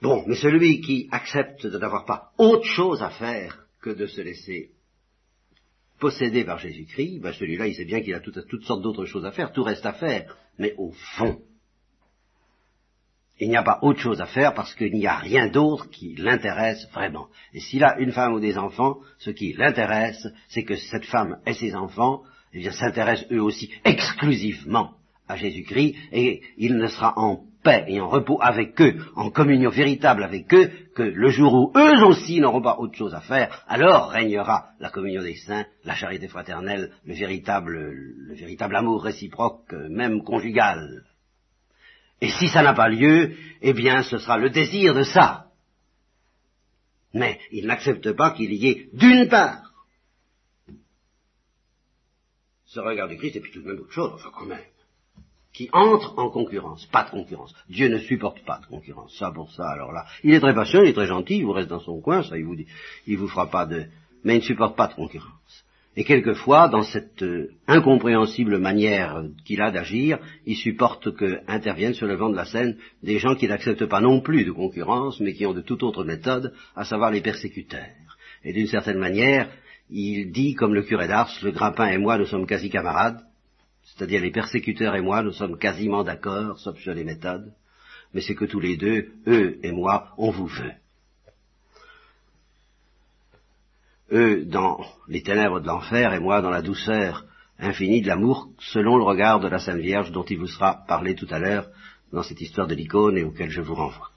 Bon, 0.00 0.24
mais 0.26 0.34
celui 0.34 0.80
qui 0.80 1.08
accepte 1.12 1.66
de 1.66 1.78
n'avoir 1.78 2.04
pas 2.04 2.32
autre 2.38 2.64
chose 2.64 3.02
à 3.02 3.10
faire 3.10 3.66
que 3.80 3.90
de 3.90 4.06
se 4.06 4.20
laisser 4.20 4.70
posséder 6.02 6.42
par 6.42 6.58
Jésus-Christ, 6.58 7.20
ben 7.20 7.32
celui-là, 7.32 7.68
il 7.68 7.76
sait 7.76 7.84
bien 7.84 8.00
qu'il 8.00 8.12
a 8.12 8.18
toutes, 8.18 8.64
sortes 8.64 8.82
d'autres 8.82 9.04
choses 9.04 9.24
à 9.24 9.30
faire, 9.30 9.52
tout 9.52 9.62
reste 9.62 9.86
à 9.86 9.92
faire, 9.92 10.36
mais 10.58 10.74
au 10.76 10.90
fond, 10.90 11.38
il 13.38 13.48
n'y 13.48 13.56
a 13.56 13.62
pas 13.62 13.78
autre 13.82 14.00
chose 14.00 14.20
à 14.20 14.26
faire 14.26 14.52
parce 14.52 14.74
qu'il 14.74 14.92
n'y 14.94 15.06
a 15.06 15.16
rien 15.16 15.46
d'autre 15.46 15.88
qui 15.90 16.16
l'intéresse 16.16 16.88
vraiment. 16.92 17.28
Et 17.54 17.60
s'il 17.60 17.84
a 17.84 18.00
une 18.00 18.10
femme 18.10 18.34
ou 18.34 18.40
des 18.40 18.58
enfants, 18.58 18.98
ce 19.18 19.30
qui 19.30 19.52
l'intéresse, 19.52 20.26
c'est 20.48 20.64
que 20.64 20.74
cette 20.74 21.04
femme 21.04 21.38
et 21.46 21.54
ses 21.54 21.76
enfants, 21.76 22.24
eh 22.52 22.68
s'intéressent 22.72 23.30
eux 23.30 23.40
aussi 23.40 23.70
exclusivement 23.84 24.94
à 25.28 25.36
Jésus-Christ, 25.36 25.94
et 26.10 26.42
il 26.56 26.78
ne 26.78 26.88
sera 26.88 27.14
en 27.16 27.44
paix 27.62 27.84
et 27.88 28.00
en 28.00 28.08
repos 28.08 28.38
avec 28.40 28.80
eux, 28.80 28.96
en 29.14 29.30
communion 29.30 29.70
véritable 29.70 30.24
avec 30.24 30.52
eux, 30.54 30.70
que 30.94 31.02
le 31.02 31.30
jour 31.30 31.54
où 31.54 31.72
eux 31.76 32.04
aussi 32.04 32.40
n'auront 32.40 32.62
pas 32.62 32.78
autre 32.78 32.96
chose 32.96 33.14
à 33.14 33.20
faire, 33.20 33.64
alors 33.68 34.10
régnera 34.10 34.70
la 34.80 34.90
communion 34.90 35.22
des 35.22 35.36
saints, 35.36 35.66
la 35.84 35.94
charité 35.94 36.28
fraternelle, 36.28 36.92
le 37.04 37.14
véritable, 37.14 37.74
le 37.74 38.34
véritable 38.34 38.76
amour 38.76 39.02
réciproque, 39.02 39.72
même 39.72 40.22
conjugal. 40.22 41.04
Et 42.20 42.30
si 42.30 42.48
ça 42.48 42.62
n'a 42.62 42.74
pas 42.74 42.88
lieu, 42.88 43.34
eh 43.60 43.72
bien 43.72 44.02
ce 44.02 44.18
sera 44.18 44.38
le 44.38 44.50
désir 44.50 44.94
de 44.94 45.02
ça. 45.02 45.46
Mais 47.14 47.38
il 47.50 47.66
n'accepte 47.66 48.12
pas 48.12 48.30
qu'il 48.30 48.52
y 48.52 48.68
ait 48.68 48.88
d'une 48.92 49.28
part 49.28 49.72
ce 52.64 52.80
regard 52.80 53.08
du 53.08 53.18
Christ 53.18 53.36
et 53.36 53.40
puis 53.40 53.52
tout 53.52 53.60
de 53.60 53.68
même 53.68 53.80
autre 53.80 53.92
chose, 53.92 54.12
enfin 54.14 54.30
quand 54.32 54.46
même 54.46 54.58
qui 55.52 55.68
entre 55.72 56.18
en 56.18 56.30
concurrence. 56.30 56.86
Pas 56.86 57.04
de 57.04 57.10
concurrence. 57.10 57.54
Dieu 57.68 57.88
ne 57.88 57.98
supporte 57.98 58.42
pas 58.44 58.60
de 58.60 58.66
concurrence. 58.66 59.16
Ça 59.18 59.30
pour 59.30 59.52
ça, 59.52 59.68
alors 59.68 59.92
là. 59.92 60.06
Il 60.24 60.32
est 60.32 60.40
très 60.40 60.54
patient, 60.54 60.82
il 60.82 60.88
est 60.88 60.94
très 60.94 61.06
gentil, 61.06 61.38
il 61.38 61.44
vous 61.44 61.52
reste 61.52 61.68
dans 61.68 61.80
son 61.80 62.00
coin, 62.00 62.22
ça 62.22 62.38
il 62.38 62.44
vous 62.44 62.56
il 63.06 63.18
vous 63.18 63.28
fera 63.28 63.50
pas 63.50 63.66
de, 63.66 63.86
mais 64.24 64.34
il 64.34 64.38
ne 64.38 64.44
supporte 64.44 64.76
pas 64.76 64.88
de 64.88 64.94
concurrence. 64.94 65.64
Et 65.94 66.04
quelquefois, 66.04 66.68
dans 66.68 66.82
cette 66.82 67.22
euh, 67.22 67.50
incompréhensible 67.66 68.56
manière 68.56 69.24
qu'il 69.44 69.60
a 69.60 69.70
d'agir, 69.70 70.18
il 70.46 70.56
supporte 70.56 71.14
que 71.14 71.40
interviennent 71.46 71.92
sur 71.92 72.06
le 72.06 72.16
vent 72.16 72.30
de 72.30 72.36
la 72.36 72.46
scène 72.46 72.78
des 73.02 73.18
gens 73.18 73.34
qui 73.34 73.46
n'acceptent 73.46 73.84
pas 73.84 74.00
non 74.00 74.22
plus 74.22 74.46
de 74.46 74.52
concurrence, 74.52 75.20
mais 75.20 75.34
qui 75.34 75.44
ont 75.44 75.52
de 75.52 75.60
toute 75.60 75.82
autre 75.82 76.02
méthode, 76.02 76.54
à 76.74 76.84
savoir 76.84 77.10
les 77.10 77.20
persécuteurs. 77.20 78.16
Et 78.42 78.54
d'une 78.54 78.68
certaine 78.68 78.98
manière, 78.98 79.50
il 79.90 80.32
dit, 80.32 80.54
comme 80.54 80.74
le 80.74 80.82
curé 80.82 81.08
d'Ars, 81.08 81.30
le 81.42 81.50
grappin 81.50 81.88
et 81.88 81.98
moi, 81.98 82.16
nous 82.16 82.24
sommes 82.24 82.46
quasi 82.46 82.70
camarades, 82.70 83.20
c'est-à-dire 83.84 84.22
les 84.22 84.30
persécuteurs 84.30 84.94
et 84.94 85.00
moi, 85.00 85.22
nous 85.22 85.32
sommes 85.32 85.58
quasiment 85.58 86.04
d'accord, 86.04 86.58
sauf 86.58 86.78
sur 86.78 86.94
les 86.94 87.04
méthodes, 87.04 87.52
mais 88.14 88.20
c'est 88.20 88.34
que 88.34 88.44
tous 88.44 88.60
les 88.60 88.76
deux, 88.76 89.12
eux 89.26 89.58
et 89.62 89.72
moi, 89.72 90.12
on 90.18 90.30
vous 90.30 90.46
veut. 90.46 90.72
Eux 94.12 94.44
dans 94.44 94.84
les 95.08 95.22
ténèbres 95.22 95.60
de 95.60 95.66
l'enfer 95.66 96.12
et 96.12 96.20
moi 96.20 96.42
dans 96.42 96.50
la 96.50 96.62
douceur 96.62 97.24
infinie 97.58 98.02
de 98.02 98.08
l'amour, 98.08 98.48
selon 98.58 98.96
le 98.96 99.04
regard 99.04 99.40
de 99.40 99.48
la 99.48 99.58
Sainte 99.58 99.80
Vierge 99.80 100.12
dont 100.12 100.24
il 100.24 100.38
vous 100.38 100.48
sera 100.48 100.84
parlé 100.86 101.14
tout 101.14 101.28
à 101.30 101.38
l'heure 101.38 101.68
dans 102.12 102.22
cette 102.22 102.40
histoire 102.40 102.66
de 102.66 102.74
l'icône 102.74 103.16
et 103.16 103.24
auquel 103.24 103.50
je 103.50 103.62
vous 103.62 103.74
renvoie. 103.74 104.11